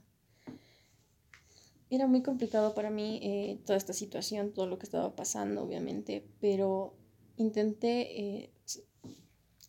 Era 1.90 2.08
muy 2.08 2.24
complicado 2.24 2.74
para 2.74 2.90
mí 2.90 3.20
eh, 3.22 3.60
toda 3.66 3.78
esta 3.78 3.94
situación, 3.94 4.54
todo 4.54 4.66
lo 4.66 4.80
que 4.80 4.86
estaba 4.86 5.16
pasando, 5.16 5.64
obviamente, 5.64 6.28
pero 6.42 6.96
intenté 7.38 8.20
eh, 8.20 8.54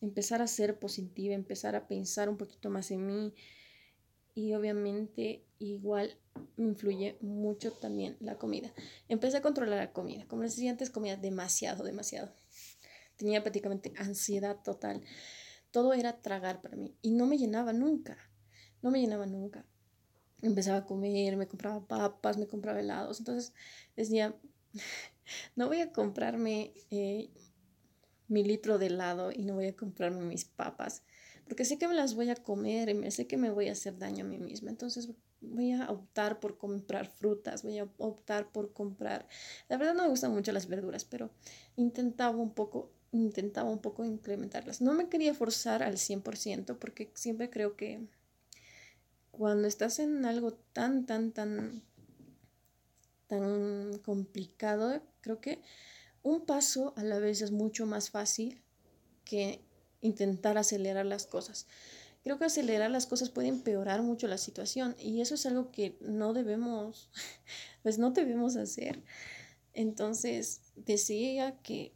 empezar 0.01 0.41
a 0.41 0.47
ser 0.47 0.79
positiva, 0.79 1.35
empezar 1.35 1.77
a 1.77 1.87
pensar 1.87 2.29
un 2.29 2.39
poquito 2.39 2.71
más 2.71 2.91
en 2.91 3.07
mí 3.07 3.35
y 4.35 4.55
obviamente 4.55 5.45
igual 5.59 6.19
me 6.57 6.67
influye 6.67 7.17
mucho 7.21 7.73
también 7.73 8.17
la 8.21 8.39
comida. 8.39 8.73
Empecé 9.09 9.39
a 9.39 9.43
controlar 9.43 9.79
la 9.79 9.93
comida. 9.93 10.27
Como 10.27 10.43
les 10.43 10.57
decía 10.57 10.71
antes, 10.71 10.91
comía 10.91 11.17
demasiado, 11.17 11.85
demasiado. 11.85 12.33
Tenía 13.17 13.43
prácticamente 13.43 13.93
ansiedad 13.97 14.63
total. 14.63 15.03
Todo 15.77 15.93
era 15.93 16.23
tragar 16.23 16.63
para 16.63 16.75
mí 16.75 16.97
y 17.03 17.11
no 17.11 17.27
me 17.27 17.37
llenaba 17.37 17.75
nunca. 17.75 18.17
No 18.81 18.91
me 18.91 18.99
llenaba 18.99 19.27
nunca. 19.27 19.67
Empezaba 20.41 20.79
a 20.79 20.87
comer, 20.87 21.37
me 21.37 21.49
compraba 21.49 21.87
papas, 21.87 22.39
me 22.39 22.47
compraba 22.47 22.81
helados. 22.81 23.19
Entonces 23.19 23.53
decía, 23.95 24.35
no 25.55 25.67
voy 25.67 25.83
a 25.83 25.93
comprarme 25.93 26.73
eh, 26.91 27.29
mi 28.27 28.43
litro 28.43 28.79
de 28.79 28.87
helado 28.87 29.31
y 29.33 29.45
no 29.45 29.53
voy 29.53 29.67
a 29.67 29.77
comprarme 29.77 30.23
mis 30.23 30.47
papas, 30.47 31.03
porque 31.47 31.67
sé 31.67 31.77
que 31.77 31.89
me 31.89 31.95
las 31.95 32.15
voy 32.15 32.31
a 32.31 32.37
comer 32.37 32.89
y 32.89 33.11
sé 33.11 33.27
que 33.27 33.37
me 33.37 33.51
voy 33.51 33.69
a 33.69 33.73
hacer 33.73 33.99
daño 33.99 34.25
a 34.25 34.29
mí 34.29 34.39
misma. 34.39 34.71
Entonces 34.71 35.11
voy 35.43 35.73
a 35.73 35.91
optar 35.91 36.41
por 36.41 36.57
comprar 36.57 37.07
frutas, 37.07 37.63
voy 37.63 37.81
a 37.81 37.89
optar 37.99 38.51
por 38.51 38.73
comprar... 38.73 39.29
La 39.69 39.77
verdad 39.77 39.93
no 39.93 40.05
me 40.05 40.09
gustan 40.09 40.33
mucho 40.33 40.53
las 40.53 40.69
verduras, 40.69 41.05
pero 41.05 41.33
intentaba 41.77 42.39
un 42.39 42.55
poco 42.55 42.96
intentaba 43.13 43.71
un 43.71 43.81
poco 43.81 44.05
incrementarlas. 44.05 44.81
No 44.81 44.93
me 44.93 45.09
quería 45.09 45.35
forzar 45.35 45.83
al 45.83 45.95
100% 45.97 46.79
porque 46.79 47.11
siempre 47.15 47.51
creo 47.51 47.77
que 47.77 48.07
cuando 49.31 49.69
estás 49.69 49.99
en 49.99 50.25
algo 50.25 50.55
tan, 50.73 51.07
tan, 51.07 51.33
tan, 51.33 51.83
tan 53.27 53.99
complicado, 53.99 55.03
creo 55.21 55.41
que 55.41 55.61
un 56.23 56.47
paso 56.47 56.95
a 56.97 57.05
la 57.05 57.19
vez 57.19 57.43
es 57.43 57.51
mucho 57.51 57.87
más 57.87 58.11
fácil 58.11 58.63
que 59.25 59.61
intentar 60.01 60.59
acelerar 60.59 61.07
las 61.07 61.27
cosas. 61.27 61.67
Creo 62.25 62.39
que 62.39 62.47
acelerar 62.47 62.91
las 62.91 63.07
cosas 63.07 63.31
puede 63.31 63.49
empeorar 63.49 64.03
mucho 64.03 64.27
la 64.27 64.39
situación 64.39 64.97
y 64.99 65.21
eso 65.21 65.37
es 65.37 65.47
algo 65.47 65.71
que 65.71 65.97
no 66.01 66.33
debemos, 66.33 67.11
pues 67.83 67.99
no 67.99 68.11
debemos 68.11 68.57
hacer. 68.57 69.03
Entonces 69.75 70.63
decía 70.75 71.57
que 71.63 71.93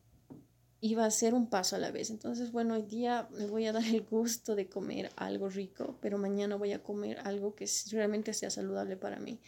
iba 0.81 1.05
a 1.05 1.07
hacer 1.07 1.35
un 1.35 1.49
paso 1.49 1.77
a 1.77 1.79
la 1.79 1.90
vez. 1.90 2.11
Entonces, 2.11 2.53
bueno, 2.53 2.75
hoy 2.75 2.83
día 2.83 3.29
me 3.33 3.47
voy 3.47 3.66
a 3.66 3.73
dar 3.73 3.85
el 3.85 4.03
gusto 4.03 4.55
de 4.55 4.69
comer 4.69 5.11
algo 5.16 5.49
rico, 5.49 5.97
pero 6.01 6.19
mañana 6.19 6.57
voy 6.57 6.73
a 6.73 6.83
comer 6.83 7.19
algo 7.25 7.55
que 7.55 7.69
realmente 7.90 8.33
sea 8.35 8.51
saludable 8.51 8.97
para 8.97 9.19
mí 9.19 9.40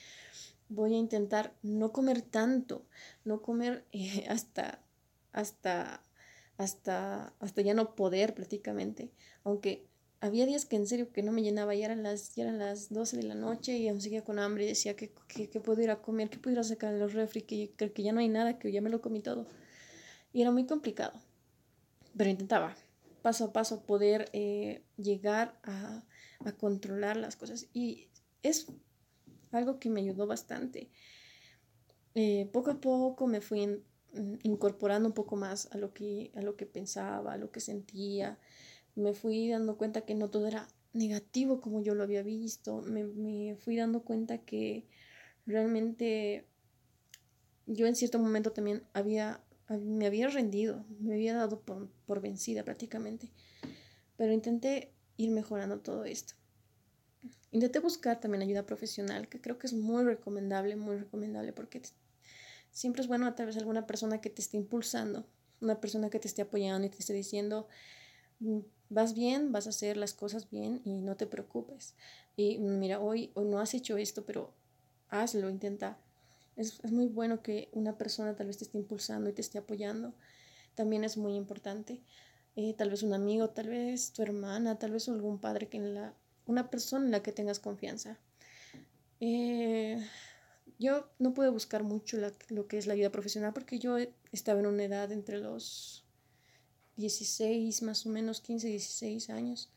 voy 0.74 0.94
a 0.94 0.98
intentar 0.98 1.54
no 1.62 1.92
comer 1.92 2.22
tanto, 2.22 2.84
no 3.24 3.42
comer 3.42 3.84
eh, 3.92 4.26
hasta, 4.28 4.80
hasta, 5.32 6.02
hasta, 6.56 7.32
hasta 7.38 7.62
ya 7.62 7.74
no 7.74 7.94
poder 7.94 8.34
prácticamente, 8.34 9.10
aunque 9.44 9.86
había 10.20 10.46
días 10.46 10.66
que 10.66 10.76
en 10.76 10.86
serio 10.86 11.12
que 11.12 11.22
no 11.22 11.32
me 11.32 11.42
llenaba, 11.42 11.74
ya 11.74 11.86
eran 11.86 12.04
las, 12.04 12.36
ya 12.36 12.44
eran 12.44 12.58
las 12.58 12.92
12 12.92 13.16
de 13.16 13.24
la 13.24 13.34
noche 13.34 13.76
y 13.76 13.88
aún 13.88 14.00
seguía 14.00 14.22
con 14.22 14.38
hambre 14.38 14.64
y 14.64 14.68
decía 14.68 14.94
que, 14.94 15.10
que, 15.26 15.60
puedo 15.60 15.82
ir 15.82 15.90
a 15.90 16.00
comer, 16.00 16.30
que 16.30 16.38
puedo 16.38 16.54
ir 16.54 16.60
a 16.60 16.64
sacar 16.64 16.94
los 16.94 17.12
refri, 17.12 17.42
que, 17.42 17.72
que, 17.76 17.92
que 17.92 18.02
ya 18.04 18.12
no 18.12 18.20
hay 18.20 18.28
nada, 18.28 18.56
que 18.56 18.70
ya 18.70 18.80
me 18.80 18.88
lo 18.88 19.00
comí 19.00 19.18
todo. 19.18 19.48
Y 20.32 20.42
era 20.42 20.50
muy 20.50 20.66
complicado, 20.66 21.12
pero 22.16 22.30
intentaba 22.30 22.76
paso 23.22 23.44
a 23.44 23.52
paso 23.52 23.82
poder 23.82 24.28
eh, 24.32 24.82
llegar 24.96 25.58
a, 25.62 26.02
a 26.44 26.52
controlar 26.52 27.16
las 27.16 27.36
cosas. 27.36 27.68
Y 27.72 28.08
es 28.42 28.66
algo 29.52 29.78
que 29.78 29.90
me 29.90 30.00
ayudó 30.00 30.26
bastante. 30.26 30.90
Eh, 32.14 32.48
poco 32.52 32.72
a 32.72 32.80
poco 32.80 33.26
me 33.26 33.40
fui 33.40 33.66
mm, 33.66 34.34
incorporando 34.42 35.08
un 35.08 35.14
poco 35.14 35.36
más 35.36 35.68
a 35.72 35.78
lo, 35.78 35.94
que, 35.94 36.30
a 36.36 36.42
lo 36.42 36.56
que 36.56 36.66
pensaba, 36.66 37.34
a 37.34 37.36
lo 37.38 37.50
que 37.50 37.60
sentía. 37.60 38.38
Me 38.94 39.14
fui 39.14 39.48
dando 39.48 39.76
cuenta 39.78 40.02
que 40.02 40.14
no 40.14 40.28
todo 40.30 40.46
era 40.46 40.68
negativo 40.92 41.60
como 41.60 41.82
yo 41.82 41.94
lo 41.94 42.02
había 42.02 42.22
visto. 42.22 42.82
Me, 42.82 43.56
fui 43.56 43.76
dando 43.76 44.02
cuenta 44.02 44.38
que 44.38 44.86
realmente 45.46 46.46
yo 47.66 47.86
en 47.86 47.96
cierto 47.96 48.18
momento 48.18 48.52
también 48.52 48.84
había, 48.92 49.40
me 49.68 50.06
había 50.06 50.28
rendido, 50.28 50.84
me 51.00 51.14
había 51.14 51.34
dado 51.34 51.60
por, 51.60 51.88
por 52.06 52.20
vencida 52.20 52.64
prácticamente. 52.64 53.30
Pero 54.16 54.32
intenté 54.32 54.92
ir 55.16 55.30
mejorando 55.30 55.80
todo 55.80 56.04
esto. 56.04 56.34
Intenté 57.50 57.80
buscar 57.80 58.20
también 58.20 58.42
ayuda 58.42 58.66
profesional, 58.66 59.28
que 59.28 59.40
creo 59.40 59.58
que 59.58 59.66
es 59.66 59.72
muy 59.74 60.04
recomendable, 60.04 60.74
muy 60.76 60.96
recomendable, 60.96 61.52
porque 61.52 61.82
siempre 62.70 63.02
es 63.02 63.08
bueno 63.08 63.32
través 63.34 63.54
de 63.54 63.60
alguna 63.60 63.86
persona 63.86 64.20
que 64.20 64.30
te 64.30 64.40
esté 64.40 64.56
impulsando, 64.56 65.26
una 65.60 65.80
persona 65.80 66.10
que 66.10 66.18
te 66.18 66.28
esté 66.28 66.42
apoyando 66.42 66.86
y 66.86 66.90
te 66.90 66.98
esté 66.98 67.12
diciendo, 67.12 67.68
mm, 68.40 68.60
vas 68.88 69.14
bien, 69.14 69.52
vas 69.52 69.66
a 69.66 69.70
hacer 69.70 69.96
las 69.96 70.14
cosas 70.14 70.50
bien 70.50 70.80
y 70.84 71.02
no 71.02 71.16
te 71.16 71.26
preocupes. 71.26 71.94
Y 72.36 72.58
mira, 72.58 73.00
hoy, 73.00 73.30
hoy 73.34 73.44
no 73.44 73.60
has 73.60 73.74
hecho 73.74 73.96
esto, 73.96 74.24
pero 74.24 74.52
hazlo, 75.08 75.50
intenta. 75.50 75.98
Es, 76.56 76.80
es 76.82 76.92
muy 76.92 77.06
bueno 77.06 77.42
que 77.42 77.68
una 77.72 77.96
persona 77.96 78.36
tal 78.36 78.48
vez 78.48 78.58
te 78.58 78.64
esté 78.64 78.78
impulsando 78.78 79.30
y 79.30 79.32
te 79.32 79.40
esté 79.40 79.58
apoyando. 79.58 80.14
También 80.74 81.04
es 81.04 81.16
muy 81.16 81.34
importante. 81.34 82.02
Eh, 82.56 82.74
tal 82.76 82.90
vez 82.90 83.02
un 83.02 83.14
amigo, 83.14 83.50
tal 83.50 83.68
vez 83.68 84.12
tu 84.12 84.22
hermana, 84.22 84.78
tal 84.78 84.92
vez 84.92 85.08
algún 85.08 85.38
padre 85.38 85.68
que 85.68 85.78
la 85.80 86.14
una 86.46 86.70
persona 86.70 87.04
en 87.04 87.12
la 87.12 87.22
que 87.22 87.32
tengas 87.32 87.60
confianza. 87.60 88.18
Eh, 89.20 90.04
yo 90.78 91.08
no 91.18 91.32
pude 91.34 91.48
buscar 91.48 91.84
mucho 91.84 92.18
lo 92.48 92.66
que 92.66 92.78
es 92.78 92.86
la 92.86 92.94
vida 92.94 93.10
profesional 93.10 93.52
porque 93.52 93.78
yo 93.78 93.96
estaba 94.32 94.60
en 94.60 94.66
una 94.66 94.84
edad 94.84 95.12
entre 95.12 95.38
los 95.38 96.04
16, 96.96 97.82
más 97.82 98.04
o 98.06 98.10
menos 98.10 98.40
15, 98.40 98.68
16 98.68 99.30
años. 99.30 99.70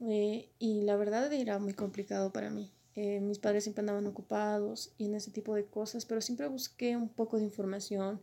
Eh, 0.00 0.48
y 0.58 0.82
la 0.82 0.96
verdad 0.96 1.32
era 1.32 1.58
muy 1.58 1.74
complicado 1.74 2.32
para 2.32 2.50
mí. 2.50 2.72
Eh, 2.96 3.20
mis 3.20 3.38
padres 3.38 3.64
siempre 3.64 3.80
andaban 3.80 4.06
ocupados 4.06 4.92
y 4.98 5.06
en 5.06 5.14
ese 5.14 5.30
tipo 5.30 5.54
de 5.54 5.64
cosas, 5.64 6.04
pero 6.04 6.20
siempre 6.20 6.48
busqué 6.48 6.96
un 6.96 7.08
poco 7.08 7.38
de 7.38 7.44
información 7.44 8.20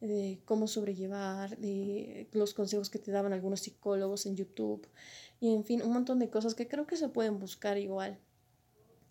de 0.00 0.40
cómo 0.44 0.66
sobrellevar, 0.68 1.58
de 1.58 2.28
los 2.32 2.54
consejos 2.54 2.88
que 2.88 2.98
te 2.98 3.10
daban 3.10 3.32
algunos 3.32 3.60
psicólogos 3.60 4.26
en 4.26 4.36
YouTube 4.36 4.86
y 5.40 5.54
en 5.54 5.64
fin, 5.64 5.82
un 5.82 5.92
montón 5.92 6.18
de 6.18 6.30
cosas 6.30 6.54
que 6.54 6.68
creo 6.68 6.86
que 6.86 6.96
se 6.96 7.08
pueden 7.08 7.38
buscar 7.38 7.78
igual. 7.78 8.18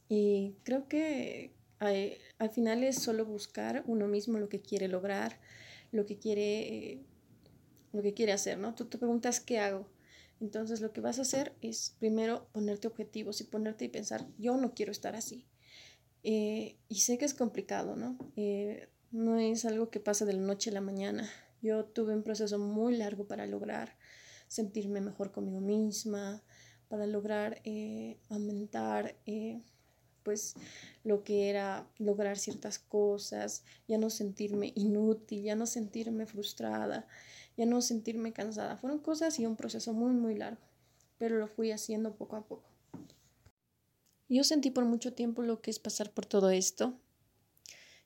Y 0.10 0.56
creo 0.64 0.88
que 0.88 1.54
al 1.80 2.50
final 2.50 2.84
es 2.84 2.98
solo 2.98 3.26
buscar 3.26 3.84
uno 3.86 4.08
mismo 4.08 4.40
lo 4.40 4.50
que 4.50 4.62
quiere 4.62 4.88
lograr, 4.88 5.40
lo 5.92 6.06
que 6.06 6.18
quiere, 6.18 7.04
lo 7.94 8.02
que 8.02 8.14
quiere 8.14 8.32
hacer, 8.32 8.58
¿no? 8.58 8.74
Tú 8.74 8.86
te 8.86 8.98
preguntas 8.98 9.40
qué 9.40 9.60
hago. 9.60 9.88
Entonces 10.40 10.82
lo 10.82 10.94
que 10.94 11.02
vas 11.02 11.20
a 11.20 11.24
hacer 11.24 11.56
es 11.62 11.96
primero 12.00 12.48
ponerte 12.52 12.88
objetivos 12.88 13.42
y 13.42 13.46
ponerte 13.46 13.86
y 13.86 13.90
pensar, 13.90 14.28
yo 14.38 14.58
no 14.58 14.74
quiero 14.74 14.92
estar 14.92 15.16
así. 15.16 15.48
Eh, 16.24 16.78
y 16.90 16.96
sé 16.96 17.18
que 17.18 17.26
es 17.26 17.34
complicado, 17.34 17.96
¿no? 17.96 18.18
Eh, 18.36 18.90
no 19.12 19.40
es 19.40 19.66
algo 19.66 19.90
que 19.90 20.00
pasa 20.00 20.26
de 20.26 20.34
la 20.34 20.42
noche 20.42 20.70
a 20.70 20.74
la 20.74 20.82
mañana. 20.82 21.30
Yo 21.62 21.86
tuve 21.86 22.14
un 22.14 22.24
proceso 22.24 22.60
muy 22.60 22.98
largo 22.98 23.28
para 23.28 23.48
lograr 23.48 23.98
sentirme 24.48 25.02
mejor 25.02 25.32
conmigo 25.32 25.60
misma, 25.60 26.44
para 26.88 27.08
lograr 27.08 27.62
eh, 27.64 28.20
aumentar 28.30 29.16
pues 30.24 30.56
lo 31.06 31.24
que 31.24 31.50
era 31.50 31.88
lograr 32.00 32.38
ciertas 32.38 32.80
cosas, 32.80 33.64
ya 33.88 33.98
no 33.98 34.10
sentirme 34.10 34.74
inútil, 34.76 35.42
ya 35.44 35.56
no 35.56 35.66
sentirme 35.66 36.26
frustrada, 36.26 37.08
ya 37.58 37.66
no 37.66 37.82
sentirme 37.82 38.32
cansada. 38.32 38.78
Fueron 38.78 39.00
cosas 39.00 39.38
y 39.40 39.46
un 39.46 39.56
proceso 39.56 39.92
muy, 39.92 40.14
muy 40.14 40.36
largo, 40.36 40.62
pero 41.18 41.38
lo 41.38 41.48
fui 41.48 41.72
haciendo 41.72 42.16
poco 42.16 42.36
a 42.38 42.48
poco. 42.48 42.70
Yo 44.30 44.44
sentí 44.44 44.72
por 44.72 44.86
mucho 44.86 45.14
tiempo 45.14 45.42
lo 45.42 45.62
que 45.62 45.72
es 45.72 45.80
pasar 45.80 46.12
por 46.12 46.26
todo 46.26 46.50
esto 46.52 46.94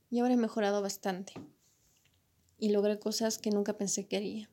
y 0.09 0.19
ahora 0.19 0.35
he 0.35 0.37
mejorado 0.37 0.81
bastante 0.81 1.33
y 2.57 2.69
logré 2.69 2.99
cosas 2.99 3.39
que 3.39 3.49
nunca 3.49 3.77
pensé 3.77 4.07
que 4.07 4.17
haría. 4.17 4.49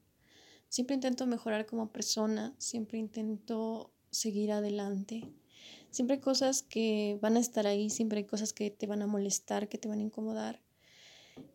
Siempre 0.69 0.95
intento 0.95 1.27
mejorar 1.27 1.67
como 1.67 1.93
persona, 1.93 2.55
siempre 2.59 2.99
intento 2.99 3.93
seguir 4.11 4.53
adelante. 4.53 5.31
Siempre 5.91 6.17
hay 6.17 6.21
cosas 6.21 6.63
que 6.63 7.19
van 7.23 7.37
a 7.37 7.41
estar 7.41 7.67
ahí, 7.67 7.91
siempre 7.91 8.19
hay 8.19 8.25
cosas 8.25 8.53
que 8.53 8.71
te 8.71 8.87
van 8.87 9.03
a 9.03 9.07
molestar, 9.07 9.69
que 9.69 9.79
te 9.79 9.89
van 9.89 10.01
a 10.01 10.03
incomodar. 10.03 10.61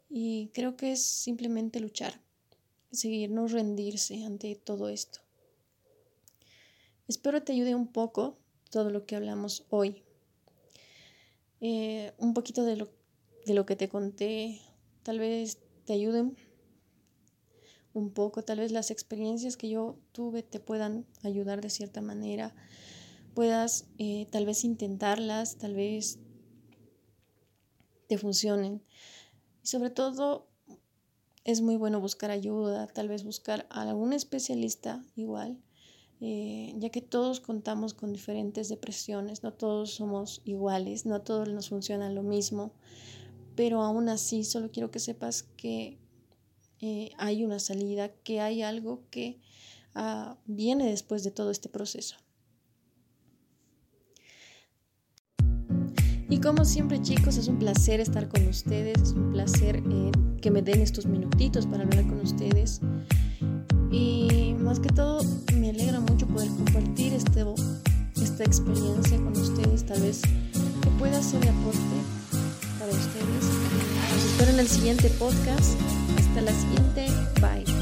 Y 0.10 0.50
creo 0.54 0.76
que 0.76 0.92
es 0.92 1.04
simplemente 1.04 1.80
luchar, 1.80 2.22
seguir, 2.94 3.32
no 3.32 3.48
rendirse 3.48 4.24
ante 4.24 4.56
todo 4.56 4.90
esto. 4.90 5.20
Espero 7.08 7.44
te 7.44 7.54
ayude 7.54 7.76
un 7.76 7.88
poco 7.88 8.38
todo 8.70 8.90
lo 8.90 9.06
que 9.06 9.16
hablamos 9.16 9.66
hoy. 9.70 10.04
Eh, 11.62 12.14
un 12.18 12.34
poquito 12.34 12.64
de 12.64 12.78
lo, 12.78 12.90
de 13.46 13.54
lo 13.54 13.66
que 13.66 13.76
te 13.76 13.90
conté, 13.90 14.60
tal 15.04 15.20
vez 15.20 15.60
te 15.86 15.94
ayuden 15.94 16.38
un 17.94 18.12
poco, 18.12 18.44
tal 18.44 18.60
vez 18.60 18.72
las 18.72 18.92
experiencias 18.92 19.58
que 19.58 19.70
yo 19.70 19.98
tuve 20.12 20.44
te 20.44 20.60
puedan 20.60 21.06
ayudar 21.24 21.62
de 21.62 21.70
cierta 21.70 22.02
manera, 22.02 22.56
puedas 23.34 23.86
eh, 23.98 24.28
tal 24.32 24.46
vez 24.46 24.64
intentarlas, 24.64 25.58
tal 25.58 25.76
vez 25.76 26.20
te 28.08 28.18
funcionen. 28.18 28.82
Y 29.64 29.68
sobre 29.68 29.90
todo 29.90 30.48
es 31.44 31.62
muy 31.62 31.76
bueno 31.76 32.00
buscar 32.00 32.32
ayuda, 32.32 32.88
tal 32.88 33.10
vez 33.10 33.24
buscar 33.24 33.68
a 33.70 33.82
algún 33.82 34.14
especialista 34.14 35.04
igual 35.16 35.60
eh, 36.26 36.74
ya 36.78 36.90
que 36.90 37.02
todos 37.02 37.42
contamos 37.42 37.94
con 37.94 38.14
diferentes 38.14 38.70
depresiones, 38.70 39.44
no 39.44 39.52
todos 39.52 39.94
somos 39.96 40.42
iguales, 40.46 41.06
no 41.06 41.22
todos 41.22 41.50
nos 41.50 41.68
funciona 41.68 42.10
lo 42.10 42.24
mismo, 42.24 42.72
pero 43.58 43.82
aún 43.82 44.08
así 44.08 44.46
solo 44.46 44.72
quiero 44.72 44.90
que 44.90 45.00
sepas 45.00 45.44
que 45.44 46.00
eh, 46.80 47.12
hay 47.18 47.44
una 47.44 47.60
salida, 47.60 48.08
que 48.08 48.40
hay 48.40 48.62
algo 48.62 49.04
que 49.10 49.42
ah, 49.96 50.38
viene 50.46 50.90
después 50.90 51.26
de 51.26 51.32
todo 51.32 51.52
este 51.52 51.68
proceso. 51.68 52.16
Como 56.44 56.66
siempre 56.66 57.02
chicos, 57.02 57.38
es 57.38 57.48
un 57.48 57.58
placer 57.58 58.02
estar 58.02 58.28
con 58.28 58.46
ustedes, 58.48 59.02
es 59.02 59.12
un 59.14 59.32
placer 59.32 59.78
eh, 59.78 60.12
que 60.42 60.52
me 60.52 60.62
den 60.62 60.82
estos 60.82 61.06
minutitos 61.06 61.66
para 61.66 61.84
hablar 61.84 62.06
con 62.06 62.20
ustedes. 62.20 62.82
Y 63.90 64.54
más 64.60 64.80
que 64.80 64.90
todo, 64.90 65.24
me 65.56 65.70
alegra 65.70 66.02
mucho 66.02 66.28
poder 66.28 66.50
compartir 66.50 67.14
este, 67.14 67.46
esta 68.22 68.44
experiencia 68.44 69.18
con 69.18 69.32
ustedes, 69.32 69.86
tal 69.86 70.02
vez 70.02 70.22
que 70.22 70.90
pueda 71.00 71.22
ser 71.24 71.40
de 71.40 71.50
aporte 71.50 71.80
para 72.78 72.92
ustedes. 72.92 73.46
Los 74.14 74.26
espero 74.26 74.52
en 74.52 74.60
el 74.60 74.68
siguiente 74.68 75.10
podcast. 75.12 75.80
Hasta 76.18 76.42
la 76.42 76.52
siguiente. 76.52 77.08
Bye. 77.40 77.73